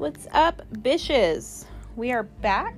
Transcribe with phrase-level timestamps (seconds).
[0.00, 1.66] What's up, bitches?
[1.94, 2.74] We are back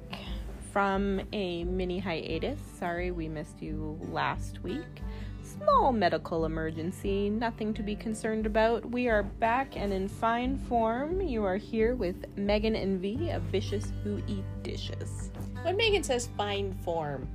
[0.72, 2.58] from a mini hiatus.
[2.80, 5.00] Sorry we missed you last week.
[5.40, 8.90] Small medical emergency, nothing to be concerned about.
[8.90, 11.20] We are back and in fine form.
[11.20, 15.30] You are here with Megan and V of Vicious Who Eat Dishes.
[15.62, 17.29] When Megan says fine form,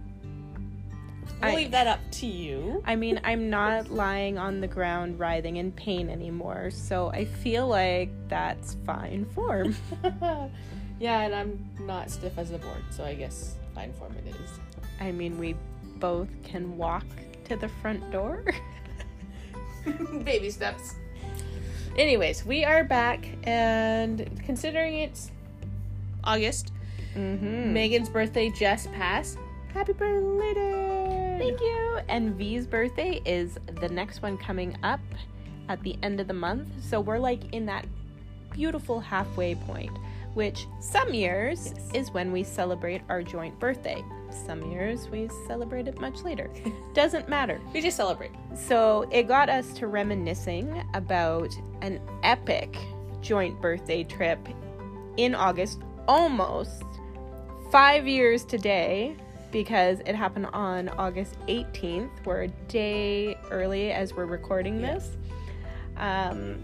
[1.42, 2.82] we'll I- leave that up to you.
[2.86, 7.68] I mean, I'm not lying on the ground writhing in pain anymore, so I feel
[7.68, 9.76] like that's fine form.
[11.00, 14.60] yeah, and I'm not stiff as a board, so I guess fine form it is.
[15.00, 15.56] I mean, we
[15.98, 17.06] both can walk
[17.46, 18.44] to the front door.
[20.24, 20.96] Baby steps.
[21.98, 25.32] Anyways, we are back, and considering it's
[26.24, 26.72] August,
[27.16, 27.74] Mm-hmm.
[27.74, 29.40] Megan's birthday just passed.
[29.74, 31.36] Happy birthday!
[31.40, 32.00] Thank you.
[32.10, 35.00] And V's birthday is the next one coming up
[35.70, 36.68] at the end of the month.
[36.84, 37.86] So we're like in that
[38.52, 39.92] beautiful halfway point,
[40.34, 41.92] which some years Yes.
[41.94, 44.04] is when we celebrate our joint birthday.
[44.46, 46.50] Some years we celebrate it much later.
[46.94, 47.62] Doesn't matter.
[47.74, 48.32] We just celebrate.
[48.56, 52.76] So it got us to reminiscing about an epic
[53.22, 54.40] joint birthday trip
[55.18, 56.84] in August, almost
[57.72, 59.16] five years today,
[59.52, 62.10] because it happened on August 18th.
[62.26, 65.18] We're a day early as we're recording this.
[65.98, 66.64] Um,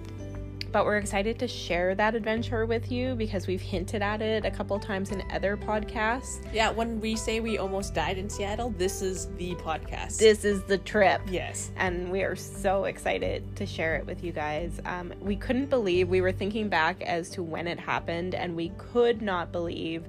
[0.73, 4.50] but we're excited to share that adventure with you because we've hinted at it a
[4.50, 6.39] couple times in other podcasts.
[6.52, 10.17] Yeah, when we say we almost died in Seattle, this is the podcast.
[10.17, 11.22] This is the trip.
[11.30, 11.72] yes.
[11.76, 14.81] and we are so excited to share it with you guys.
[14.86, 18.70] Um, we couldn't believe we were thinking back as to when it happened, and we
[18.80, 20.08] could not believe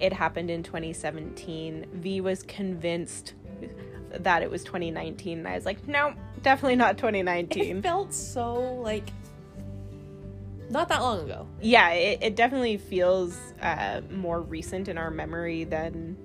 [0.00, 1.86] it happened in 2017.
[1.94, 3.34] V was convinced
[4.10, 7.42] that it was 2019, and I was like, no, definitely not 2019.
[7.42, 7.82] It 2019.
[7.82, 9.10] felt so like
[10.70, 11.46] not that long ago.
[11.60, 16.16] yeah, it, it definitely feels uh, more recent in our memory than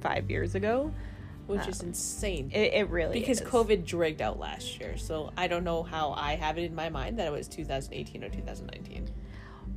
[0.00, 0.92] five years ago.
[1.46, 2.50] which is insane.
[2.52, 3.46] It, it really because is.
[3.46, 6.88] COVID dragged out last year, so I don't know how I have it in my
[6.88, 9.10] mind that it was 2018 or 2019.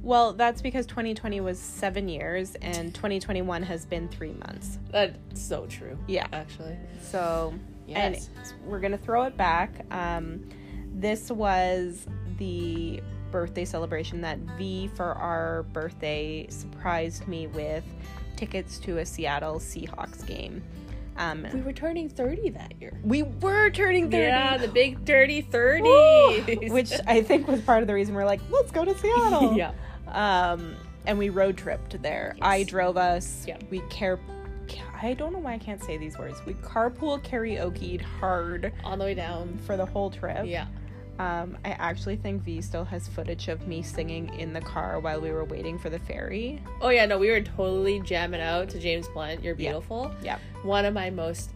[0.04, 4.80] Well, that's because 2020 was seven years, and 2021 has been three months.
[4.92, 5.98] That's so true.
[6.08, 6.28] Yeah.
[6.32, 6.78] actually.
[7.02, 7.54] So,
[7.88, 8.30] Yes.
[8.40, 9.86] and we're gonna throw it back.
[9.92, 10.48] Um,
[10.94, 12.06] this was
[12.38, 17.84] the birthday celebration that V for our birthday surprised me with
[18.36, 20.64] tickets to a Seattle Seahawks game.
[21.18, 23.00] Um, We were turning 30 that year.
[23.04, 24.24] we were turning 30.
[24.24, 25.82] Yeah, the big dirty 30.
[25.84, 26.70] Woo!
[26.70, 29.54] which I think was part of the reason we're like, let's go to Seattle.
[29.58, 29.72] yeah.
[30.10, 32.34] Um, and we road tripped there.
[32.38, 32.46] Yes.
[32.46, 33.46] I drove us.
[33.48, 33.58] Yeah.
[33.70, 34.20] We care.
[35.02, 36.42] I don't know why I can't say these words.
[36.46, 39.58] We carpool karaoke'd hard On the way down.
[39.66, 40.46] for the whole trip.
[40.46, 40.68] Yeah.
[41.20, 45.20] Um, I actually think V still has footage of me singing in the car while
[45.20, 46.62] we were waiting for the ferry.
[46.82, 49.44] Oh yeah, no, we were totally jamming out to James Blunt.
[49.44, 49.72] You're Yeah.
[49.72, 50.12] beautiful.
[50.22, 50.38] Yeah.
[50.64, 51.50] One of my most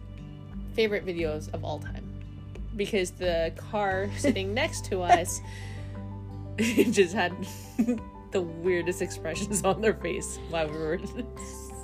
[0.74, 2.04] favorite videos of all time,
[2.76, 5.40] because the car sitting next to us
[6.58, 7.32] just had
[8.32, 10.98] the weirdest expressions on their face while we were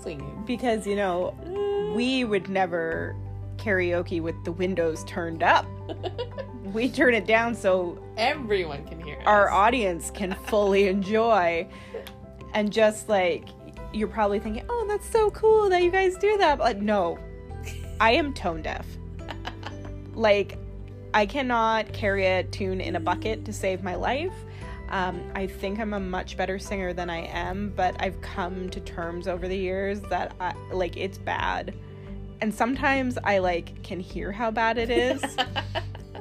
[0.02, 0.42] singing.
[0.46, 3.14] Because, you know, we would never
[3.56, 5.64] karaoke with the windows turned up.
[6.72, 11.68] we turn it down so Everyone can hear our audience can fully enjoy.
[12.54, 13.48] And just like
[13.92, 16.58] you're probably thinking oh that's so cool that you guys do that.
[16.58, 17.18] But like no.
[18.00, 18.86] I am tone deaf.
[20.14, 20.58] Like
[21.14, 24.34] i cannot carry a tune in a bucket to save my life.
[24.90, 28.80] Um, i think i'm a much better singer than i am but i've come to
[28.80, 31.74] terms over the years that I, like it's bad
[32.40, 35.22] and sometimes i like can hear how bad it is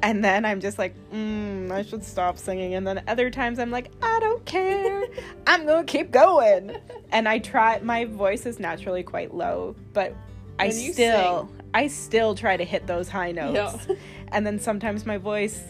[0.03, 2.75] and then I'm just like, mm, I should stop singing.
[2.75, 5.05] And then other times I'm like, I don't care.
[5.47, 6.77] I'm going to keep going.
[7.11, 10.13] And I try, my voice is naturally quite low, but
[10.59, 13.85] I still, I still try to hit those high notes.
[13.87, 13.95] Yeah.
[14.29, 15.61] And then sometimes my voice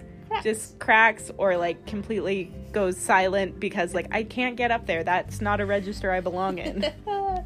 [0.44, 5.04] just cracks or like completely goes silent because like I can't get up there.
[5.04, 6.86] That's not a register I belong in.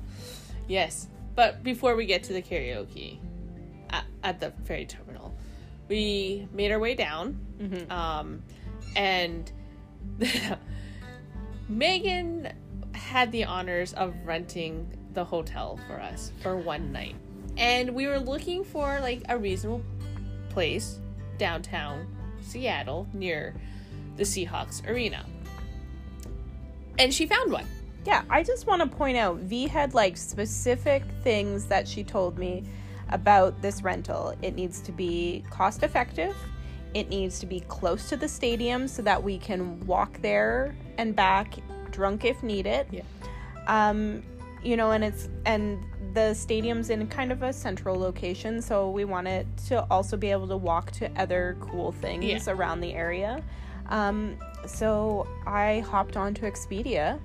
[0.67, 3.19] yes, but before we get to the karaoke
[3.89, 5.33] at, at the ferry terminal,
[5.87, 7.89] we made our way down, Mhm.
[7.91, 8.43] um,
[8.95, 9.51] and
[11.69, 12.51] Megan
[12.93, 17.15] had the honors of renting the hotel for us for one night,
[17.57, 19.81] and we were looking for like a reasonable
[20.49, 20.99] place
[21.37, 22.07] downtown
[22.41, 23.53] Seattle near
[24.17, 25.25] the Seahawks arena,
[26.97, 27.65] and she found one.
[28.06, 32.38] Yeah, I just want to point out V had like specific things that she told
[32.38, 32.63] me
[33.09, 34.33] about this rental.
[34.42, 36.36] It needs to be cost effective.
[36.94, 41.15] It needs to be close to the stadium so that we can walk there and
[41.15, 41.57] back
[41.92, 42.88] drunk if needed.
[42.92, 43.01] Yeah.
[43.68, 44.24] Um,
[44.63, 45.83] you know, and it's and
[46.13, 50.48] the stadium's in kind of a central location, so we wanted to also be able
[50.48, 52.39] to walk to other cool things Yeah.
[52.48, 53.42] around the area.
[53.89, 57.19] Um, so I hopped onto Expedia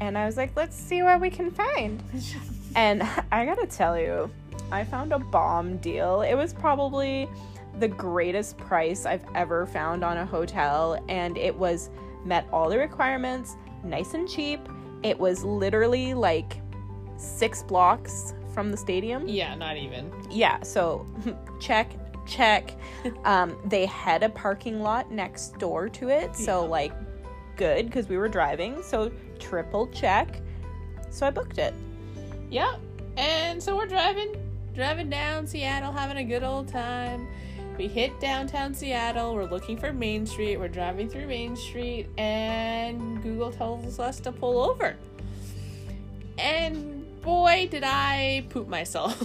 [0.00, 2.02] and I was like, let's see what we can find.
[2.74, 3.02] And
[3.32, 4.30] I gotta tell you,
[4.70, 6.20] I found a bomb deal.
[6.20, 7.26] It was probably
[7.78, 11.88] the greatest price I've ever found on a hotel, and it was
[12.26, 14.60] met all the requirements, nice and cheap.
[15.02, 16.60] It was literally like
[17.16, 19.26] six blocks from the stadium.
[19.26, 20.12] Yeah, not even.
[20.30, 21.06] Yeah, so
[21.60, 21.92] check,
[22.26, 22.72] check.
[23.24, 26.68] um, they had a parking lot next door to it, so Yeah.
[26.68, 26.92] like
[27.56, 28.82] good because we were driving.
[28.82, 30.40] So triple check.
[31.10, 31.74] So I booked it.
[32.50, 32.80] Yep.
[33.16, 34.34] And so we're driving,
[34.74, 37.26] driving down Seattle, having a good old time.
[37.78, 39.34] We hit downtown Seattle.
[39.34, 40.56] We're looking for Main Street.
[40.56, 44.96] We're driving through Main Street, and Google tells us to pull over.
[46.38, 49.20] And boy, did I poop myself.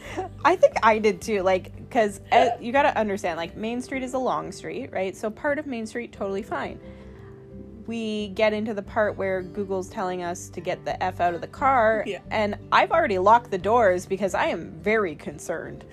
[0.44, 1.42] I think I did too.
[1.42, 5.16] Like, because uh, you got to understand, like, Main Street is a long street, right?
[5.16, 6.80] So part of Main Street, totally fine.
[7.86, 11.40] We get into the part where Google's telling us to get the F out of
[11.40, 12.20] the car, Yeah.
[12.30, 15.84] and I've already locked the doors because I am very concerned.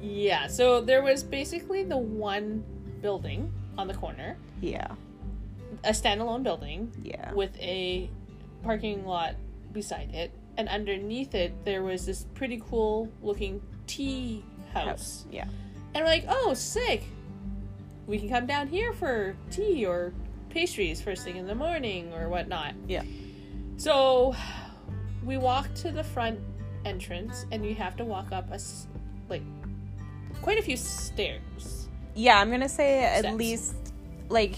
[0.00, 0.46] yeah.
[0.46, 2.62] So there was basically the one
[3.00, 4.86] building on the corner, Yeah,
[5.82, 7.32] a standalone building, yeah.
[7.32, 8.08] with a
[8.62, 9.34] parking lot
[9.72, 15.24] beside it, and underneath it there was this pretty cool looking tea house.
[15.30, 15.46] Yeah.
[15.94, 17.02] And we're like, oh, sick!
[18.06, 20.12] We can come down here for tea or
[20.54, 22.74] pastries first thing in the morning or whatnot.
[22.86, 23.02] Yeah.
[23.76, 24.34] So
[25.24, 26.38] we walk to the front
[26.84, 28.60] entrance, and you have to walk up a,
[29.28, 29.42] like
[30.40, 31.88] quite a few stairs.
[32.14, 33.74] Yeah, I'm gonna say at least
[34.28, 34.54] like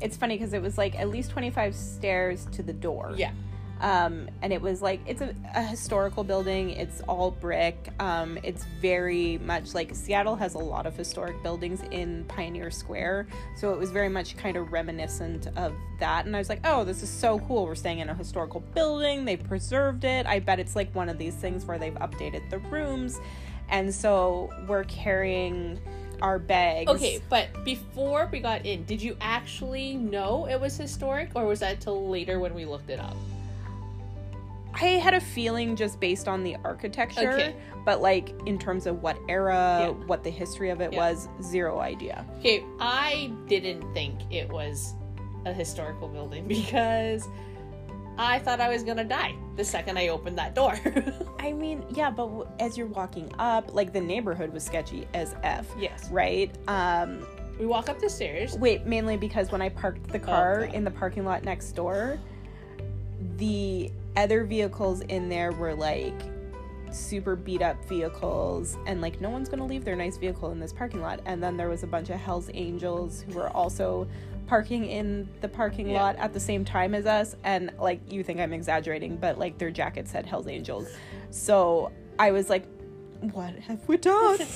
[0.00, 3.14] it's funny because it was like at least 25 stairs to the door.
[3.16, 3.32] Yeah.
[3.80, 6.70] Um, and it was like it's a, a historical building.
[6.70, 7.90] It's all brick.
[7.98, 13.26] Um, it's very much like Seattle has a lot of historic buildings in Pioneer Square,
[13.56, 16.24] so it was very much kind of reminiscent of that.
[16.26, 17.66] And I was like, oh, this is so cool.
[17.66, 19.24] We're staying in a historical building.
[19.24, 20.26] They preserved it.
[20.26, 23.20] I bet it's like one of these things where they've updated the rooms,
[23.68, 25.80] and so we're carrying
[26.22, 26.90] our bags.
[26.90, 31.60] Okay, but before we got in, did you actually know it was historic, or was
[31.60, 33.16] that till later when we looked it up?
[34.80, 37.56] I had a feeling just based on the architecture, Okay.
[37.84, 39.88] but like in terms of what era, Yeah.
[40.06, 40.98] what the history of it Yeah.
[41.10, 42.24] was, zero idea.
[42.40, 44.94] Okay, I didn't think it was
[45.46, 47.28] a historical building because
[48.18, 50.74] I thought I was gonna die the second I opened that door.
[51.38, 55.66] I mean, yeah, but as you're walking up, like the neighborhood was sketchy as f,
[55.78, 56.08] yes.
[56.10, 56.50] right?
[56.68, 57.24] Um,
[57.60, 58.58] We walk up the stairs.
[58.58, 60.74] wait, mainly because when I parked the car God.
[60.74, 62.18] in the parking lot next door,
[63.36, 66.14] the other vehicles in there were like
[66.92, 70.72] super beat up vehicles and like no one's gonna leave their nice vehicle in this
[70.72, 71.20] parking lot.
[71.26, 74.06] And then there was a bunch of hells angels who were also
[74.46, 76.02] parking in the parking Yeah.
[76.02, 77.34] lot at the same time as us.
[77.44, 80.88] And like you think i'm exaggerating but like their jackets said hells angels.
[81.30, 82.64] So i was like
[83.32, 84.38] what have we done?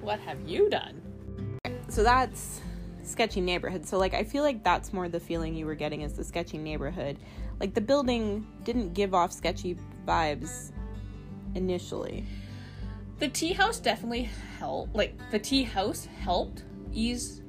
[0.00, 1.00] What have you done?
[1.88, 2.60] so that's
[3.04, 3.86] sketchy neighborhood.
[3.86, 6.56] So like i feel like that's more the feeling you were getting is the sketchy
[6.58, 7.18] neighborhood
[7.60, 10.72] like the building didn't give off sketchy vibes
[11.54, 12.24] initially
[13.18, 14.94] The tea house definitely helped.
[14.94, 17.42] Like the tea house helped ease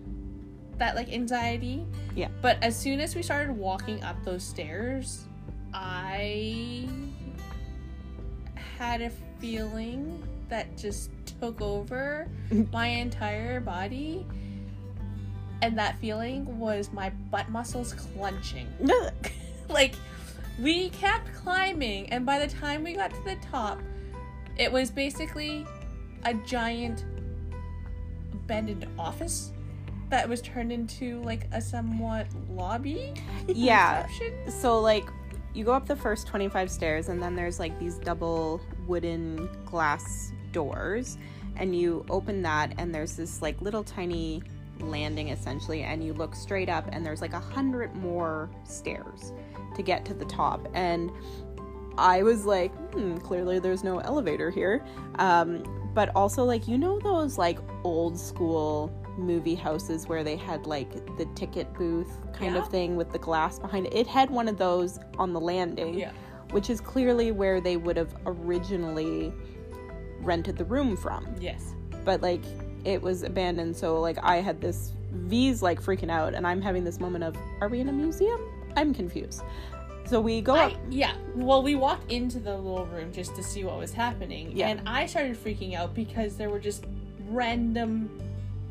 [0.78, 1.86] that like anxiety.
[2.16, 2.28] Yeah.
[2.42, 5.26] But as soon as we started walking up those stairs,
[5.74, 6.88] I
[8.78, 9.10] had a
[9.40, 11.10] feeling that just
[11.40, 12.30] took over
[12.72, 14.26] my entire body.
[15.62, 18.68] And that feeling was my butt muscles clenching.
[19.69, 19.95] like
[20.60, 23.79] we kept climbing and by the time we got to the top
[24.57, 25.65] it was basically
[26.24, 27.05] a giant
[28.34, 29.51] abandoned office
[30.10, 33.13] that was turned into like a somewhat lobby
[33.48, 34.03] Yeah.
[34.03, 34.51] reception.
[34.51, 35.05] so like
[35.53, 40.31] you go up the first 25 stairs and then there's like these double wooden glass
[40.51, 41.17] doors
[41.57, 44.43] and you open that and there's this like little tiny
[44.79, 49.31] landing essentially and you look straight up and there's like a hundred more stairs
[49.75, 50.67] to get to the top.
[50.74, 51.12] And
[51.98, 54.84] i was like hmm clearly there's no elevator here.
[55.20, 55.63] Um,
[55.94, 60.91] but also like you know those like old school movie houses where they had like
[61.17, 62.62] the ticket booth kind Yeah.
[62.62, 63.94] of thing with the glass behind it?
[63.94, 66.12] It had one of those on the landing Yeah.
[66.51, 69.32] which is clearly where they would have originally
[70.20, 71.27] rented the room from.
[71.39, 71.75] Yes.
[72.03, 72.44] but like
[72.84, 73.75] it was abandoned.
[73.75, 76.34] So like i had this v's like freaking out.
[76.34, 78.41] And i'm having this moment of are we in a museum
[78.75, 79.44] I'm confused.
[80.05, 80.74] So we go I, up.
[80.89, 81.15] yeah.
[81.36, 84.67] Well, we walked into the little room just to see what was happening, Yeah.
[84.70, 86.86] and I started freaking out because there were just
[87.29, 88.10] random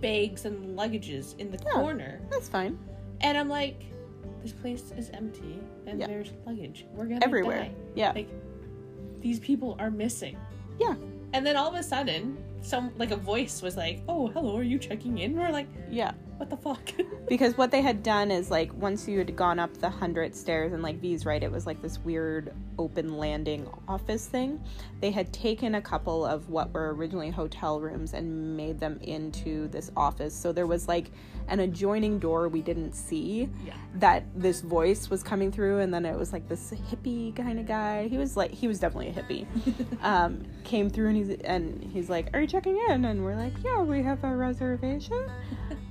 [0.00, 1.73] bags and luggages in the Yeah.
[1.73, 2.78] corner, That's fine.
[3.20, 3.82] and I'm like,
[4.42, 6.06] this place is empty, and Yeah.
[6.06, 6.87] there's luggage.
[6.94, 7.62] We're gonna Everywhere.
[7.62, 7.70] die.
[7.96, 8.12] Yeah.
[8.14, 8.28] Like,
[9.20, 10.37] these people are missing.
[10.78, 10.94] Yeah.
[11.32, 14.62] And then all of a sudden, some like a voice was like, "Oh, hello, are
[14.62, 16.12] you checking in?" we're like, Yeah.
[16.37, 16.91] "What the fuck?"
[17.26, 20.75] Because what they had done is like once you had gone up the hundred stairs
[20.75, 24.62] and like V's right, it was like this weird open landing office thing.
[25.00, 29.69] They had taken a couple of what were originally hotel rooms and made them into
[29.69, 30.35] this office.
[30.35, 31.11] So there was like
[31.49, 33.75] an adjoining door we didn't see yeah.
[33.97, 37.67] that this voice was coming through and then it was like this hippie kind of
[37.67, 38.09] guy.
[38.09, 39.47] He was like he was definitely a hippie.
[40.03, 43.53] um, came through and he's and he's like, "Are you checking in?" And we're like,
[43.64, 45.31] "Yeah, we have a reservation."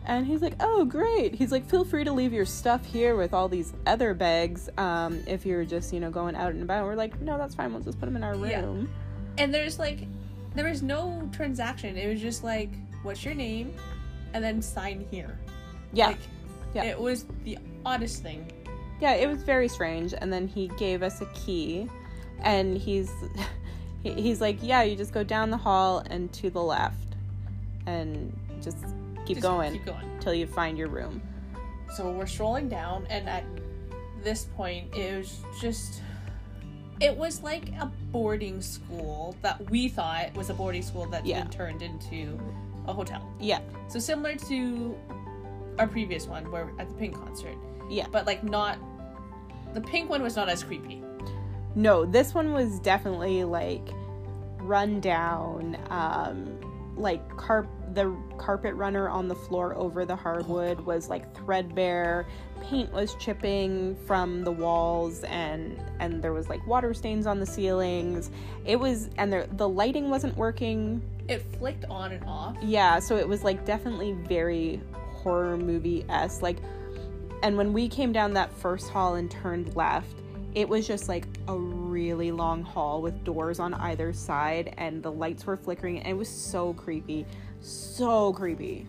[0.06, 3.34] And he's like, "Oh, great." He's like, "Feel free to leave your stuff here with
[3.34, 6.96] all these other bags um, if you're just you know going out and about." We're
[6.96, 7.72] like, "No, that's fine.
[7.72, 8.50] We'll just put them in our room.
[8.50, 8.62] Yeah.
[8.62, 8.90] room."
[9.38, 10.00] And there's like,
[10.56, 11.98] there was no transaction.
[11.98, 12.70] It was just like,
[13.04, 13.74] "What's your name?"
[14.34, 15.38] and then sign here.
[15.94, 16.18] Yeah, Like,
[16.74, 16.86] Yeah.
[16.86, 18.52] It was the oddest thing.
[19.00, 20.16] yeah, it was very strange.
[20.20, 21.88] And then he gave us a key,
[22.40, 23.12] and he's
[24.04, 27.16] he's like, "Yeah, you just go down the hall and to the left,
[27.86, 28.78] and just
[29.26, 30.20] keep Just going Keep going.
[30.20, 31.22] till you find your room."
[31.96, 33.44] So we're strolling down, and at
[34.24, 36.02] this point, it was just.
[37.00, 41.42] It was like a boarding school that we thought was a boarding school that yeah.
[41.42, 42.40] been turned into
[42.88, 43.28] a hotel.
[43.40, 44.96] Yeah, So similar to
[45.80, 47.58] our previous one, where at the Pink concert,
[47.90, 48.08] yeah.
[48.12, 48.78] but like not.
[49.74, 51.02] The Pink one was not as creepy.
[51.76, 53.90] No, this one was definitely like
[54.60, 56.60] run down, um,
[56.96, 62.26] like carp the carpet runner on the floor over the hardwood oh, was like threadbare.
[62.62, 67.46] Paint was chipping from the walls and and there was like water stains on the
[67.46, 68.32] ceilings.
[68.66, 71.02] It was and there the lighting wasn't working.
[71.28, 72.58] It flicked on and off.
[72.62, 74.82] Yeah, so it was like definitely very
[75.24, 76.42] horror movie esque.
[76.42, 76.58] Like,
[77.42, 80.18] and when we came down that first hall and turned left,
[80.54, 85.12] it was just like a really long hall with doors on either side, and the
[85.12, 87.26] lights were flickering, and it was so creepy,
[87.64, 88.86] so creepy.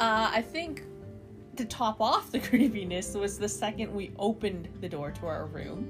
[0.00, 0.82] Uh, I think
[1.56, 5.88] to top off the creepiness was the second we opened the door to our room.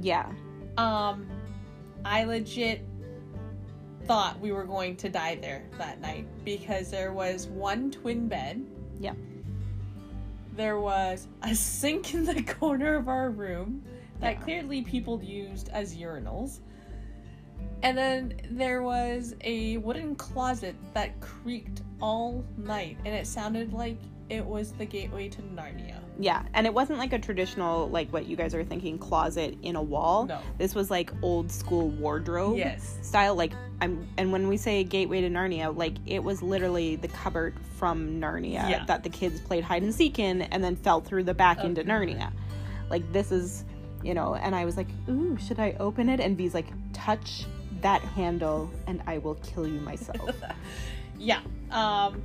[0.00, 0.30] Yeah,
[0.78, 1.26] Um,
[2.04, 2.82] I legit
[4.06, 8.64] thought we were going to die there that night because there was one twin bed.
[8.98, 9.14] Yeah.
[10.56, 13.82] There was a sink in the corner of our room
[14.20, 14.40] that Yeah.
[14.42, 16.58] clearly people used as urinals.
[17.82, 23.96] And then there was a wooden closet that creaked all night and it sounded like
[24.30, 25.96] it was the gateway to Narnia.
[26.18, 29.76] yeah, and it wasn't like a traditional like what you guys are thinking closet in
[29.76, 30.24] a wall.
[30.26, 30.38] No.
[30.58, 32.56] This was like old school wardrobe.
[32.56, 32.98] Yes.
[33.02, 37.08] style like i'm and when we say gateway to narnia like it was literally the
[37.08, 38.84] cupboard from narnia Yeah.
[38.86, 41.82] that the kids played hide and seek in and then fell through the back into
[41.82, 42.30] narnia
[42.90, 43.64] like this is
[44.04, 47.44] you know and i was like ooh should i open it and v's like touch
[47.82, 50.34] that handle and i will kill you myself
[51.18, 51.40] Yeah.
[51.70, 52.20] Um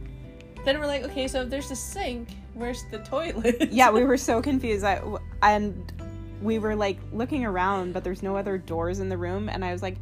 [0.66, 3.72] then we're like, okay, so if there's a sink, where's the toilet?
[3.72, 5.02] yeah we were so confused I,
[5.42, 5.94] and
[6.42, 9.72] we were like looking around but there's no other doors in the room and i
[9.72, 9.98] was like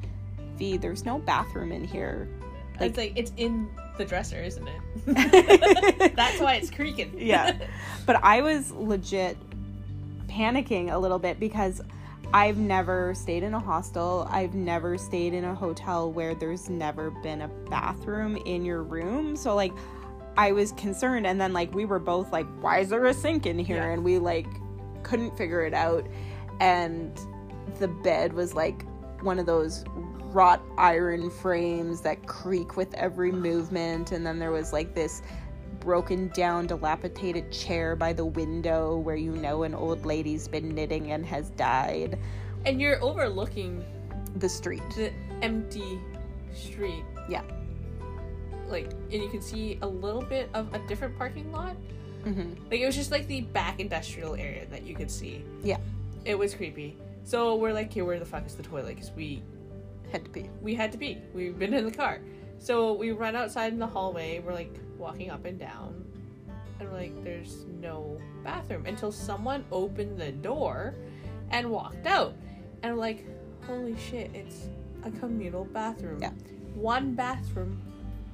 [0.58, 2.28] v there's no bathroom in here
[2.80, 6.16] it's like it's in the dresser, isn't it?
[6.16, 7.14] That's why it's creaking.
[7.18, 7.58] Yeah.
[8.06, 9.38] But I was legit
[10.28, 11.82] panicking a little bit because
[12.36, 14.28] I've never stayed in a hostel.
[14.30, 19.38] I've never stayed in a hotel where there's never been a bathroom in your room.
[19.38, 19.72] So like
[20.36, 23.46] I was concerned and then like we were both like why is there a sink
[23.46, 23.94] in here Yeah.
[23.94, 24.48] and we like
[25.04, 26.06] couldn't figure it out
[26.60, 27.18] and
[27.80, 28.84] the bed was like
[29.24, 29.86] one of those
[30.34, 35.22] wrought iron frames that creak with every movement and then there was like this
[35.86, 41.12] broken down dilapidated chair by the window where you know an old lady's been knitting
[41.12, 42.18] and has died
[42.66, 43.86] And you're overlooking
[44.36, 46.00] the street the empty
[46.54, 47.06] street.
[47.30, 47.44] Yeah.
[48.68, 51.76] Like, and you can see a little bit of a different parking lot.
[52.24, 55.44] hmm Like, it was just like the back industrial area that you could see.
[55.64, 55.78] Yeah.
[56.26, 56.98] It was creepy.
[57.24, 58.96] So we're like, okay, where the fuck is the toilet?
[58.96, 59.44] Because we
[60.12, 61.18] had to be we had to pee.
[61.34, 62.22] We've been in the car.
[62.58, 64.40] So we run outside in the hallway.
[64.40, 64.74] We're like
[65.06, 66.04] walking up and down.
[66.80, 70.96] And we're like, there's no bathroom until someone opened the door
[71.52, 72.34] and walked out.
[72.82, 73.24] And we're like,
[73.68, 74.68] holy shit, it's
[75.04, 76.20] a communal bathroom.
[76.20, 76.32] Yeah.
[76.74, 77.80] One bathroom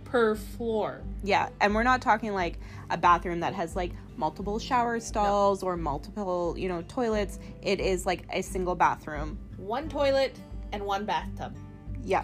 [0.05, 1.01] per floor.
[1.23, 2.57] Yeah, and we're not talking like
[2.89, 7.37] a bathroom that has like multiple shower stalls or multiple, you know, toilets.
[7.61, 9.37] It is like a single bathroom.
[9.57, 10.37] One toilet
[10.71, 11.53] and one bathtub,
[12.01, 12.23] Yeah.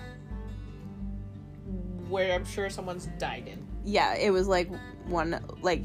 [2.08, 3.67] where I'm sure someone's died in.
[3.88, 4.70] Yeah, it was like
[5.06, 5.82] one like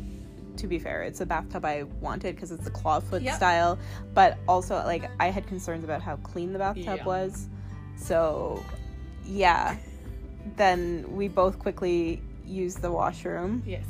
[0.56, 3.35] to be fair, it's a bathtub I wanted because it's a clawfoot Yep.
[3.37, 3.78] style,
[4.12, 7.04] but also like I had concerns about how clean the bathtub Yeah.
[7.06, 7.49] was.
[7.97, 8.62] So,
[9.25, 9.76] yeah.
[10.56, 13.87] Then we both quickly used the washroom Yes,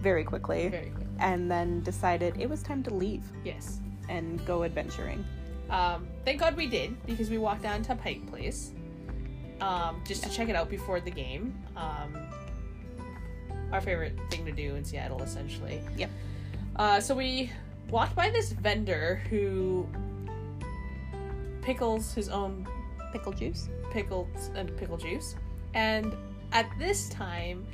[0.00, 1.06] very quickly very quick.
[1.18, 3.80] and then decided it was time to leave Yes.
[4.08, 5.24] and go adventuring.
[5.68, 8.72] Um, thank God we did because we walked down to Pike Place
[9.60, 11.52] um, just to check it out before the game.
[11.76, 12.16] Um,
[13.72, 15.82] our favorite thing to do in Seattle, essentially.
[15.96, 16.10] Yep.
[16.76, 17.50] Uh, so we
[17.88, 19.86] walked by this vendor who
[21.62, 22.66] pickles his own
[23.12, 23.68] Pickle juice?
[23.90, 25.34] pickles and pickle juice,
[25.74, 26.14] and
[26.52, 27.66] at this time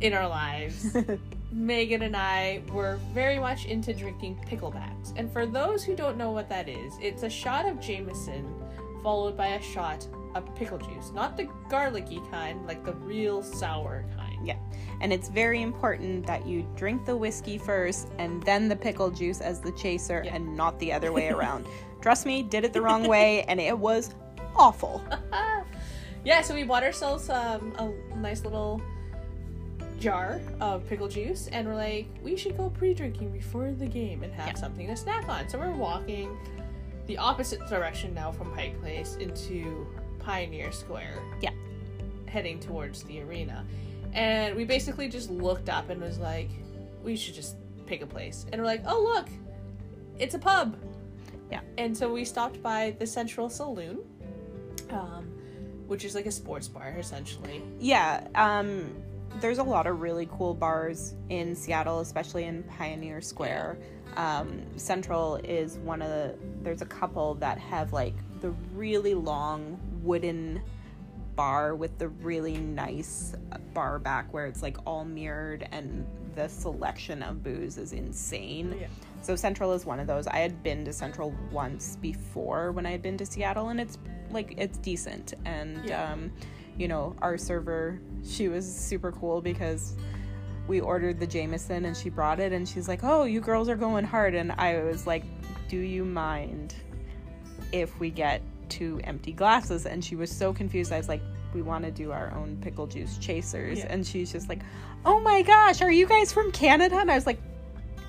[0.00, 0.96] in our lives,
[1.52, 5.12] Megan and I were very much into drinking picklebacks.
[5.16, 8.54] And for those who don't know what that is, it's a shot of Jameson
[9.02, 11.12] followed by a shot of pickle juice.
[11.12, 14.21] Not the garlicky kind, like the real sour kind.
[14.44, 14.56] Yeah.
[15.00, 19.40] And it's very important that you drink the whiskey first and then the pickle juice
[19.40, 20.34] as the chaser Yeah.
[20.36, 21.66] and not the other way around.
[22.00, 24.14] Trust me, did it the wrong way and it was
[24.56, 25.02] awful.
[26.24, 28.80] yeah, so we bought ourselves um, a nice little
[29.98, 34.22] jar of pickle juice and we're like, we should go pre drinking before the game
[34.22, 34.54] and have Yeah.
[34.54, 35.48] something to snack on.
[35.48, 36.36] So we're walking
[37.06, 39.86] the opposite direction now from Pike Place into
[40.20, 41.18] Pioneer Square.
[41.40, 41.50] Yeah.
[42.26, 43.64] Heading towards the arena.
[44.12, 46.50] And we basically just looked up and was like,
[47.02, 48.46] we should just pick a place.
[48.52, 49.28] And we're like, oh, look,
[50.18, 50.76] it's a pub.
[51.50, 51.60] Yeah.
[51.78, 54.00] And so we stopped by the Central Saloon,
[54.90, 55.30] um,
[55.86, 57.62] which is like a sports bar essentially.
[57.78, 58.94] Yeah, um
[59.40, 63.78] there's a lot of really cool bars in Seattle, especially in Pioneer Square.
[64.16, 69.80] Um, Central is one of the there's a couple that have like the really long
[70.02, 70.60] wooden
[71.36, 73.34] bar with the really nice
[73.74, 78.76] bar back where it's like all mirrored and the selection of booze is insane.
[78.80, 78.86] Yeah.
[79.22, 80.26] So Central is one of those.
[80.26, 83.98] I had been to Central once before when I had been to Seattle, and it's
[84.30, 85.34] like it's decent.
[85.44, 86.10] And Yeah.
[86.12, 86.32] um,
[86.78, 89.94] you know, our server, she was super cool because
[90.66, 93.76] we ordered the Jameson and she brought it, and she's like, "Oh, you girls are
[93.76, 95.24] going hard," and I was like,
[95.68, 96.74] "Do you mind
[97.72, 98.42] if we get
[98.76, 100.92] two empty glasses?" And she was so confused.
[100.92, 101.22] I was like.
[101.54, 103.80] We want to do our own pickle juice chasers.
[103.80, 103.88] Yeah.
[103.90, 104.60] And she's just like,
[105.04, 106.96] Oh my gosh, are you guys from Canada?
[106.96, 107.38] And I was like,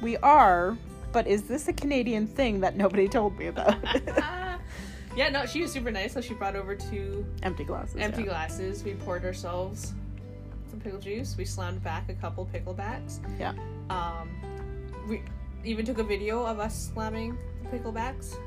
[0.01, 0.77] We are,
[1.11, 3.75] but is this a Canadian thing that nobody told me about?
[5.17, 6.13] yeah, no, she was super nice.
[6.13, 7.97] So she brought over two Empty glasses.
[7.99, 8.27] empty yeah.
[8.29, 8.81] glasses.
[8.81, 9.93] We poured ourselves
[10.69, 11.35] some pickle juice.
[11.37, 13.19] We slammed back a couple picklebacks.
[13.37, 13.53] Yeah.
[13.89, 14.29] Um,
[15.09, 15.21] we
[15.65, 18.37] even took a video of us slamming the picklebacks,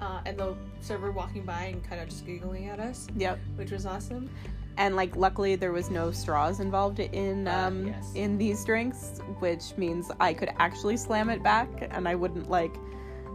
[0.00, 3.38] uh, and the server walking by and kind of just giggling at us, Yep.
[3.56, 4.30] which was awesome.
[4.76, 8.12] And like, luckily, there was no straws involved in Uh, um yes.
[8.14, 12.74] in these drinks, which means I could actually slam it back, and I wouldn't like,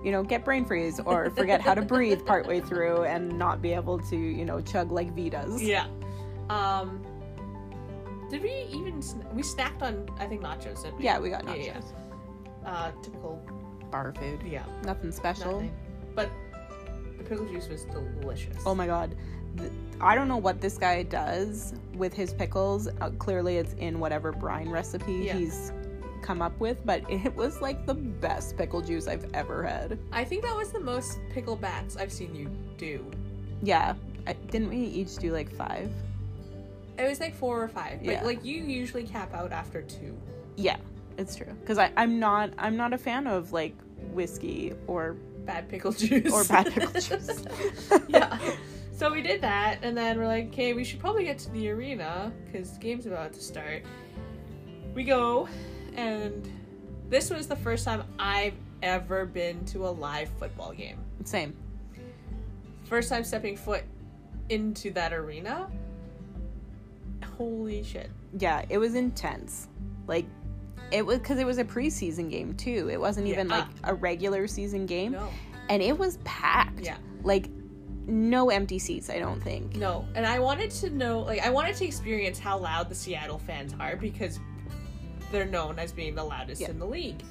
[0.04, 3.74] you know, get brain freeze or forget how to breathe partway through and not be
[3.74, 5.62] able to, you know, chug like V does.
[5.62, 5.88] Yeah.
[6.50, 7.02] Um,
[8.30, 10.84] did we even sn- we snacked on I think nachos?
[10.84, 11.04] Didn't we?
[11.04, 11.94] Yeah, we got Yeah, nachos.
[12.64, 12.70] yeah.
[12.70, 13.42] Uh, typical.
[13.92, 14.42] Bar food.
[14.46, 14.64] Yeah.
[14.86, 15.54] Nothing special.
[15.62, 15.74] Nothing.
[16.16, 16.30] But
[17.24, 17.86] the pickle juice was
[18.22, 18.58] delicious.
[18.66, 19.16] Oh my god.
[19.58, 22.88] Th- I don't know what this guy does with his pickles.
[23.02, 25.34] Uh, clearly, it's in whatever brine recipe Yeah.
[25.38, 25.72] he's
[26.22, 30.00] come up with, but it was like the best pickle juice I've ever had.
[30.12, 33.06] I think that was the most picklebacks I've seen you do.
[33.62, 33.94] Yeah.
[34.26, 35.92] I, didn't we each do like five?
[36.98, 38.00] It was like four or five.
[38.00, 38.24] But Yeah.
[38.24, 40.18] like you usually cap out after two.
[40.56, 40.78] Yeah,
[41.18, 41.52] it's true.
[41.62, 43.76] Because I'm not I'm not a fan of like
[44.12, 46.32] whiskey or Bad pickle juice.
[46.32, 47.44] or bad pickle juice.
[48.08, 48.38] yeah.
[48.96, 51.70] So we did that, and then we're like, okay, we should probably get to the
[51.70, 53.84] arena because the game's about to start.
[54.94, 55.50] We go,
[55.96, 56.48] and
[57.10, 60.98] this was the first time I've ever been to a live football game.
[61.24, 61.56] Same.
[62.86, 63.84] First time stepping foot
[64.50, 65.70] into that arena.
[67.38, 68.12] Holy shit.
[68.38, 69.68] Yeah, it was intense.
[70.06, 70.26] Like
[70.94, 72.90] it was because it was a preseason game too.
[72.92, 73.58] It wasn't even Yeah.
[73.60, 75.28] like a regular season game, No.
[75.70, 76.82] and it was packed.
[76.82, 76.98] Yeah.
[77.24, 77.50] like
[78.06, 79.10] no empty seats.
[79.10, 79.78] I don't think.
[79.78, 80.06] No.
[80.14, 83.74] And I wanted to know, like, I wanted to experience how loud the Seattle fans
[83.80, 84.42] are because
[85.32, 86.70] they're known as being the loudest Yeah.
[86.72, 87.24] in the league.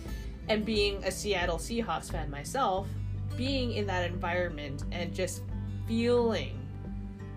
[0.48, 2.88] And being a Seattle Seahawks fan myself,
[3.36, 5.42] being in that environment and just
[5.86, 6.58] feeling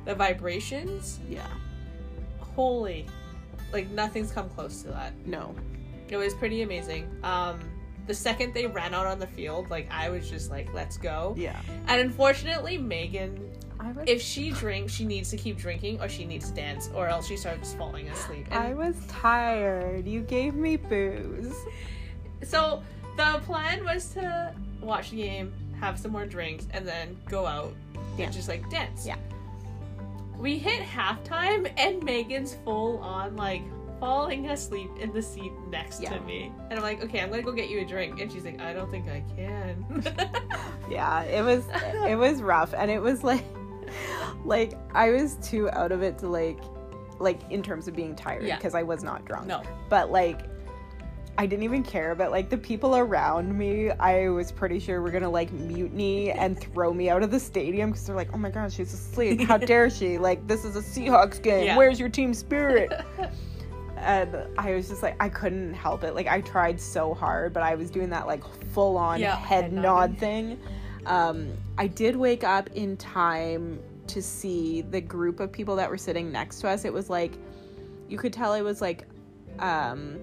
[0.06, 1.46] the vibrations, Yeah,
[2.40, 3.06] holy
[3.74, 5.12] like nothing's come close to that.
[5.26, 5.54] No.
[6.10, 7.10] It was pretty amazing.
[7.24, 7.60] Um,
[8.08, 11.34] the second they ran out on the field, like I was just like, let's go.
[11.38, 11.60] Yeah.
[11.88, 16.24] And unfortunately, Megan, I was if she drinks, she needs to keep drinking, or she
[16.26, 18.46] needs to dance, or else she starts falling asleep.
[18.52, 20.08] And I was tired.
[20.08, 21.56] You gave me booze.
[22.44, 22.84] so
[23.18, 27.74] the plan was to watch the game, have some more drinks, and then go out
[28.18, 28.26] Yeah.
[28.26, 29.06] and just like dance.
[29.08, 29.16] Yeah.
[30.38, 33.62] We hit halftime, and Megan's full on like
[34.00, 36.12] falling asleep in the seat next Yeah.
[36.18, 36.52] to me.
[36.70, 38.20] And I'm like, okay, I'm gonna go get you a drink.
[38.20, 40.04] And she's like, I don't think I can.
[40.90, 41.66] Yeah, it was
[42.08, 43.44] it was rough and it was like
[44.44, 46.60] like I was too out of it to like
[47.20, 48.58] like in terms of being tired Yeah.
[48.58, 49.48] because I was not drunk.
[49.48, 49.64] no.
[49.90, 50.42] But like
[51.40, 55.10] I didn't even care but like the people around me I was pretty sure were
[55.12, 58.52] gonna like mutiny and throw me out of the stadium because they're like oh my
[58.52, 61.78] god she's asleep how dare she like this is a Seahawks game Yeah.
[61.78, 62.92] where's your team spirit
[63.98, 66.16] and I was just like I couldn't help it.
[66.16, 69.66] Like I tried so hard, but I was doing that like full on Yeah, head
[69.66, 70.60] head nod thing.
[71.06, 75.98] Um, I did wake up in time to see the group of people that were
[75.98, 76.86] sitting next to us.
[76.86, 77.34] It was like
[78.08, 79.06] you could tell it was like
[79.60, 80.20] um,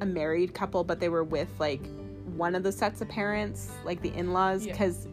[0.00, 1.80] a married couple, but they were with like
[2.36, 4.72] one of the sets of parents, like the in-laws, Yeah.
[4.72, 5.06] because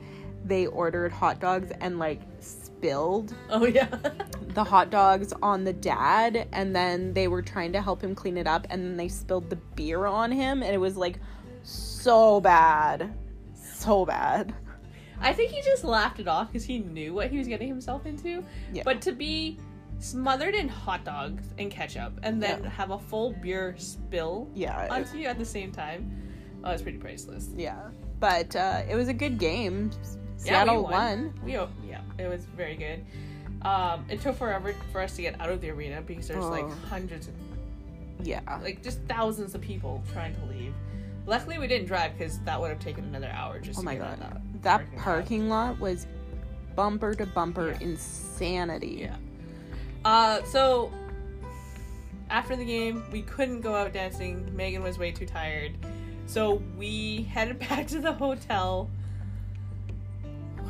[0.45, 3.87] they ordered hot dogs and like spilled Oh yeah.
[4.49, 8.37] the hot dogs on the dad and then they were trying to help him clean
[8.37, 11.19] it up and then they spilled the beer on him and it was like
[11.63, 13.13] so bad
[13.55, 14.53] so bad
[15.21, 18.05] I think he just laughed it off because he knew what he was getting himself
[18.05, 18.43] into.
[18.73, 18.81] Yeah.
[18.83, 19.57] But to be
[19.99, 22.69] smothered in hot dogs and ketchup and then Yeah.
[22.69, 26.11] have a full beer spill yeah onto you at the same time,
[26.65, 27.49] oh, it's pretty priceless.
[27.55, 27.87] yeah
[28.19, 29.91] but uh it was a good game
[30.45, 30.91] Yeah, we seattle won.
[30.91, 33.03] won We yeah, it was very good.
[33.61, 36.65] Um, it took forever for us to get out of the arena because there's like
[36.65, 36.73] Oh.
[36.89, 37.33] hundreds, of,
[38.21, 40.73] yeah like just thousands of people trying to leave.
[41.25, 43.95] Luckily, we didn't drive because that would have taken another hour just oh to my
[43.95, 45.03] get god out that parking lot.
[45.03, 46.07] parking lot was
[46.75, 47.77] bumper to bumper Yeah.
[47.81, 49.15] insanity Yeah.
[50.03, 50.91] Uh, so
[52.29, 54.53] after the game, we couldn't go out dancing.
[54.55, 55.71] Megan was way too tired,
[56.25, 58.89] so we headed back to the hotel.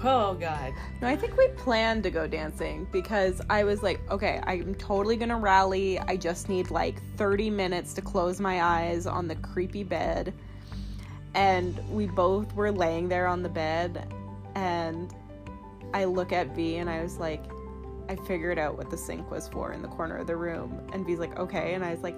[0.06, 0.74] Oh God.
[1.02, 5.16] No, I think we planned to go dancing because I was like, okay, I'm totally
[5.16, 5.98] gonna rally.
[6.00, 10.34] I just need like 30 minutes to close my eyes on the creepy bed.
[11.36, 14.08] And we both were laying there on the bed,
[14.54, 15.12] and
[15.94, 17.44] I look at V and I was like,
[18.10, 20.80] I figured out what the sink was for in the corner of the room.
[20.94, 21.74] And V's like, okay.
[21.74, 22.18] And I was like,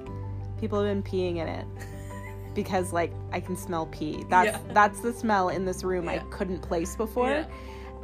[0.60, 1.66] people have been peeing in it.
[2.54, 4.26] Because like I can smell pee.
[4.30, 4.74] That's Yeah.
[4.74, 7.30] that's the smell in this room I couldn't place before.
[7.30, 7.46] Yeah.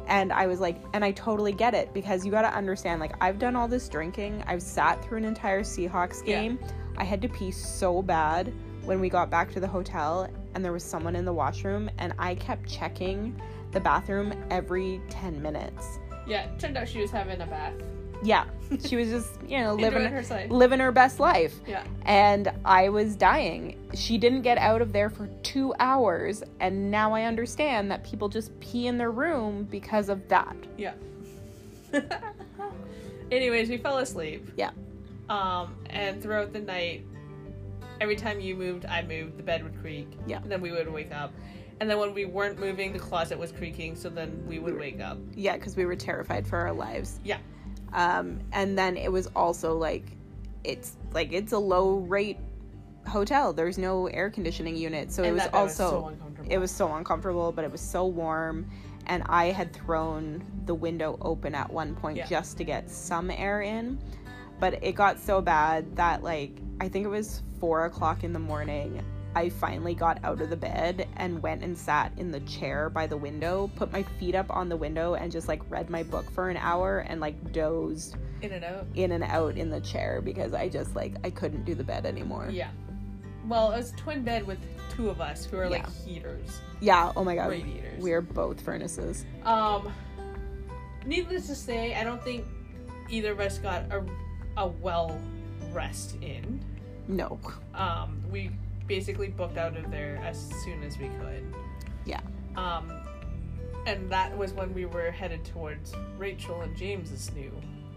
[0.06, 3.14] And I was like, and I totally get it because you got to understand, like,
[3.20, 4.42] I've done all this drinking.
[4.46, 6.40] I've sat through an entire Seahawks Yeah.
[6.42, 6.58] game.
[6.98, 8.52] I had to pee so bad
[8.84, 12.12] when we got back to the hotel, and there was someone in the washroom, and
[12.18, 15.98] I kept checking the bathroom every 10 minutes.
[16.26, 16.48] Yeah.
[16.58, 17.74] Turned out she was having a bath,
[18.22, 18.44] Yeah,
[18.84, 21.54] she was just, you know, living her living her best life.
[21.66, 21.84] Yeah.
[22.06, 23.78] And I was dying.
[23.94, 28.28] She didn't get out of there for two hours, and now I understand that people
[28.28, 30.56] just pee in their room because of that.
[30.76, 30.94] Yeah.
[33.30, 34.48] Anyways, we fell asleep.
[34.56, 34.70] Yeah.
[35.28, 37.06] Um, and throughout the night,
[38.00, 39.38] every time you moved, I moved.
[39.38, 40.08] The bed would creak.
[40.26, 40.42] Yeah.
[40.42, 41.32] And then we would wake up.
[41.80, 43.96] And then when we weren't moving, the closet was creaking.
[43.96, 45.18] So then we would wake up.
[45.34, 47.18] Yeah, because we were terrified for our lives.
[47.24, 47.38] Yeah.
[47.92, 50.04] Um, and then it was also like,
[50.64, 52.38] it's like it's a low rate
[53.06, 53.52] hotel.
[53.52, 56.94] There's no air conditioning unit, so it was bed was also so it was so
[56.94, 58.68] uncomfortable, but it was so warm.
[59.06, 62.26] And I had thrown the window open at one point Yeah.
[62.26, 63.98] just to get some air in.
[64.60, 68.38] But it got so bad that, like, I think it was four o'clock in the
[68.38, 69.02] morning.
[69.34, 73.06] I finally got out of the bed and went and sat in the chair by
[73.06, 76.30] the window, put my feet up on the window, and just like read my book
[76.30, 78.86] for an hour and like dozed in and out.
[78.94, 82.04] in and out in the chair because I just like I couldn't do the bed
[82.04, 82.48] anymore.
[82.50, 82.70] Yeah.
[83.46, 84.58] Well, it was a twin bed with
[84.90, 86.04] two of us who are like Yeah.
[86.12, 87.48] heaters, Yeah, oh my god.
[87.50, 88.02] radiators.
[88.02, 89.24] We are both furnaces.
[89.44, 89.92] Um,
[91.06, 92.44] needless to say, I don't think
[93.08, 94.04] either of us got a,
[94.58, 95.18] a well
[95.72, 96.62] rest in.
[97.08, 97.40] No.
[97.74, 98.50] Um, we
[98.92, 101.42] basically booked out of there as soon as we could.
[102.04, 102.20] Yeah.
[102.56, 102.92] Um,
[103.86, 107.50] and that was when we were headed towards Rachel and James's new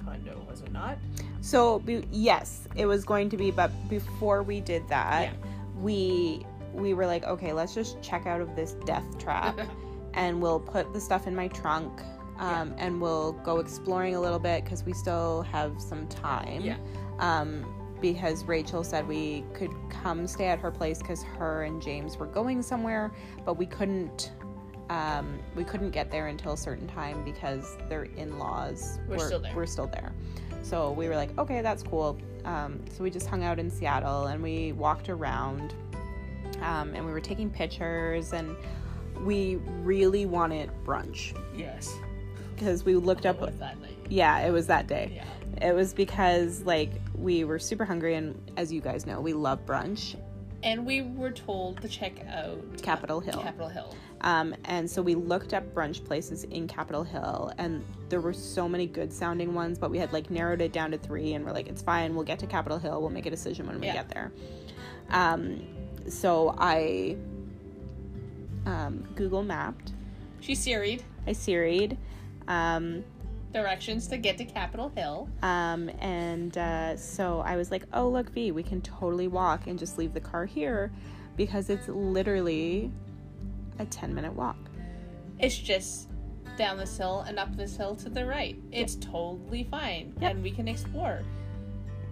[0.05, 0.97] condo, was it not?
[1.41, 5.81] So be- yes, it was going to be, but before we did that, Yeah.
[5.81, 9.57] we we were like, okay, let's just check out of this death trap,
[10.13, 12.01] and we'll put the stuff in my trunk,
[12.37, 16.61] um, and we'll go exploring a little bit because we still have some time.
[16.61, 16.77] Yeah.
[17.19, 17.65] Um,
[18.13, 22.27] because Rachel said we could come stay at her place because her and James were
[22.27, 23.11] going somewhere,
[23.43, 24.31] but we couldn't.
[24.91, 29.55] Um, we couldn't get there until a certain time because their in-laws Were still there.
[29.55, 30.13] Were still there.
[30.61, 32.19] So we were like, okay, that's cool.
[32.43, 35.73] Um, so we just hung out in Seattle and we walked around,
[36.61, 38.55] um, and we were taking pictures, and
[39.23, 41.91] we really wanted brunch Yes.
[42.55, 43.39] because we looked up.
[43.39, 43.97] That night.
[44.07, 45.13] Yeah, it was that day.
[45.15, 45.23] Yeah.
[45.61, 49.65] It was because like we were super hungry, and as you guys know, we love
[49.65, 50.15] brunch.
[50.63, 53.39] And we were told to check out Capitol Hill.
[53.39, 53.95] Capitol Hill.
[54.21, 58.67] Um, and so we looked up brunch places in Capitol Hill, and there were so
[58.67, 61.51] many good sounding ones, but we had like narrowed it down to three, and we're
[61.51, 62.15] like, it's fine.
[62.15, 62.99] We'll get to Capitol Hill.
[63.01, 63.93] We'll make a decision when we Yeah.
[63.93, 64.31] get there.
[65.11, 65.61] Um,
[66.09, 67.15] so I
[68.65, 69.91] um, Google mapped.
[70.39, 71.97] She Siri'd I Siri'd.
[72.47, 73.03] Um,
[73.55, 75.29] directions to get to Capitol Hill.
[75.41, 79.79] Um, and uh, so I was like, oh, look, V, we can totally walk and
[79.79, 80.91] just leave the car here
[81.37, 82.91] because it's literally
[83.79, 84.57] a 10 minute walk.
[85.39, 86.09] It's just
[86.57, 88.57] down this hill and up this hill to the right.
[88.71, 91.23] It's totally fine, and we can explore.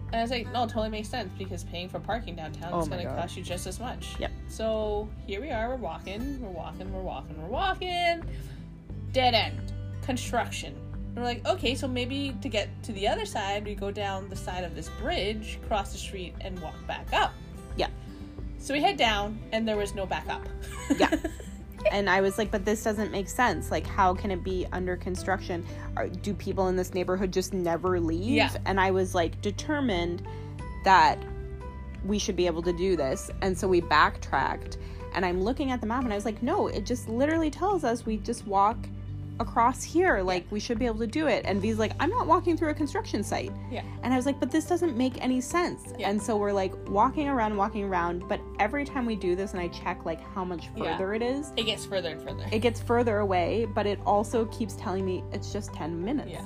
[0.07, 2.81] And I was like, no, it totally makes sense because paying for parking downtown Oh
[2.81, 4.15] is going to cost you just as much.
[4.19, 4.31] Yep.
[4.47, 5.69] So here we are.
[5.69, 6.39] We're walking.
[6.41, 6.93] We're walking.
[6.93, 7.41] We're walking.
[7.41, 8.23] We're walking.
[9.11, 9.73] Dead end.
[10.03, 10.75] Construction.
[11.15, 14.29] And we're like, okay, so maybe to get to the other side, we go down
[14.29, 17.33] the side of this bridge, cross the street, and walk back up.
[17.75, 17.89] Yeah.
[18.57, 20.41] So we head down, and there was no back up.
[20.97, 21.15] Yeah.
[21.91, 23.69] and I was like, but this doesn't make sense.
[23.69, 25.63] Like, how can it be under construction?
[25.97, 28.29] Are, do people in this neighborhood just never leave?
[28.29, 28.55] Yeah.
[28.65, 30.23] And I was like, determined
[30.83, 31.19] that
[32.05, 33.29] we should be able to do this.
[33.41, 34.77] And so we backtracked.
[35.13, 37.83] And I'm looking at the map and I was like, no, it just literally tells
[37.83, 38.77] us we just walk
[39.39, 40.21] across here.
[40.21, 41.43] Like, we should be able to do it.
[41.45, 43.51] And V's like, I'm not walking through a construction site.
[43.71, 43.81] yeah.
[44.03, 45.93] And I was like, but this doesn't make any sense.
[45.97, 46.09] Yeah.
[46.09, 48.27] And so we're like walking around, walking around.
[48.27, 50.97] But every time we do this and I check like how much Yeah.
[50.97, 52.45] further it is, It gets further and further.
[52.51, 56.31] it gets further away, but it also keeps telling me it's just 10 minutes.
[56.31, 56.45] Yeah.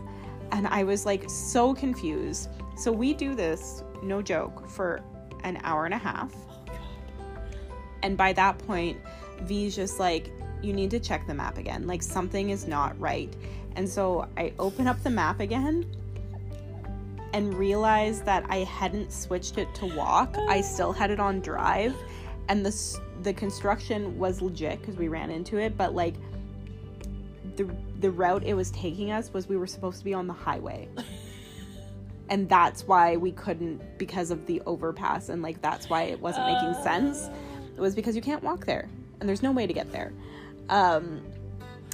[0.54, 2.50] And I was like so confused.
[2.78, 5.02] So we do this, no joke, for
[5.44, 6.34] an hour and a half.
[6.70, 6.74] Oh,
[8.04, 8.98] And by that point,
[9.42, 11.88] V's just like, you need to check the map again.
[11.88, 13.34] Like something is not right.
[13.76, 15.86] And so I open up the map again
[17.34, 20.36] and realize that I hadn't switched it to walk.
[20.48, 21.96] I still had it on drive
[22.50, 26.16] and the the construction was legit cuz we ran into it, but like
[27.56, 30.34] the the route it was taking us was we were supposed to be on the
[30.34, 30.88] highway.
[32.30, 36.46] and that's why we couldn't because of the overpass and like that's why it wasn't
[36.46, 36.84] making uh.
[36.84, 37.30] sense.
[37.76, 38.88] It was because you can't walk there
[39.20, 40.14] and there's no way to get there.
[40.70, 41.24] Um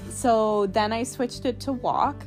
[0.10, 2.26] so then I switched it to walk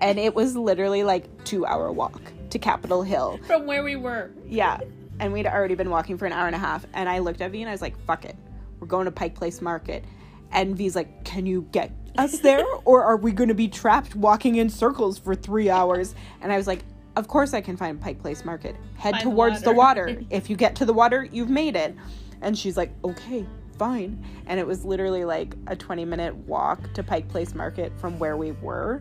[0.00, 3.38] and it was literally like 2 hour walk to Capitol Hill.
[3.46, 4.30] From where we were.
[4.46, 4.78] Yeah.
[5.18, 6.86] And we'd already been walking for an hour and a half.
[6.94, 8.36] And I looked at V and I was like, fuck it.
[8.78, 10.04] We're going to Pike Place Market.
[10.52, 12.64] And V's like, can you get us there?
[12.84, 16.14] or are we going to be trapped walking in circles for three hours?
[16.40, 16.84] And I was like,
[17.16, 18.74] of course I can find Pike Place Market.
[18.96, 20.06] Head Find towards the water.
[20.06, 20.22] water.
[20.30, 21.94] if you get to the water, you've made it.
[22.40, 23.46] And she's like, okay,
[23.84, 24.22] fine.
[24.46, 28.36] And it was literally like a 20 minute walk to Pike Place Market from where
[28.36, 29.00] we were.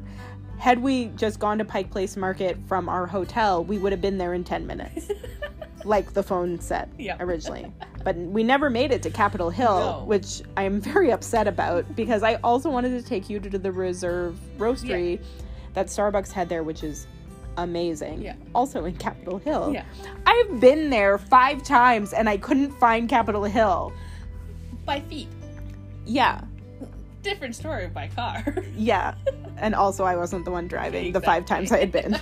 [0.58, 4.18] Had we just gone to Pike Place Market from our hotel, we would have been
[4.18, 5.12] there in 10 minutes
[5.84, 7.18] like the phone said Yeah.
[7.20, 7.74] originally.
[8.06, 10.04] But we never made it to Capitol Hill, No.
[10.06, 13.72] which I am very upset about because I also wanted to take you to the
[13.74, 15.22] Reserve Roastery
[15.74, 17.06] that Starbucks had there, which is
[17.58, 18.22] amazing.
[18.22, 18.36] Yeah.
[18.56, 19.72] Also in Capitol Hill.
[19.74, 19.84] Yeah.
[20.26, 23.92] I've been there five times and I couldn't find Capitol Hill.
[24.90, 25.28] By feet.
[26.08, 26.42] Yeah.
[27.22, 28.44] Different story by car.
[28.76, 29.14] Yeah.
[29.58, 32.18] and also I wasn't the one driving the five times I had been.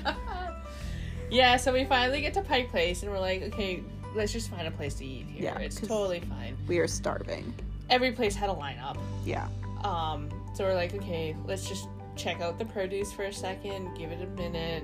[1.32, 3.82] yeah, so we finally get to Pike Place and we're like, okay,
[4.16, 5.46] let's just find a place to eat here.
[5.46, 6.58] Yeah, it's totally fine.
[6.68, 7.54] We are starving.
[7.90, 8.98] Every place had a lineup.
[9.24, 9.48] Yeah.
[9.86, 14.12] Um, so we're like, okay, let's just check out the produce for a second, give
[14.12, 14.84] it a minute.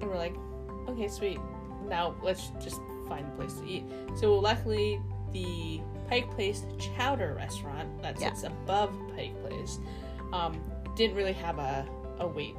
[0.00, 0.34] And we're like,
[0.88, 1.40] okay, sweet.
[1.88, 3.84] Now let's just find a place to eat.
[4.18, 4.98] So luckily,
[5.34, 8.28] the Pike Place Chowder restaurant that Yeah.
[8.32, 9.78] sits above Pike Place
[10.32, 10.60] um,
[10.96, 11.86] didn't really have a,
[12.18, 12.54] a wait.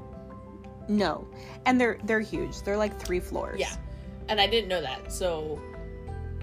[0.88, 1.28] No.
[1.66, 2.62] And they're they're huge.
[2.62, 3.60] They're like three floors.
[3.60, 3.74] Yeah.
[4.30, 5.12] And I didn't know that.
[5.12, 5.62] So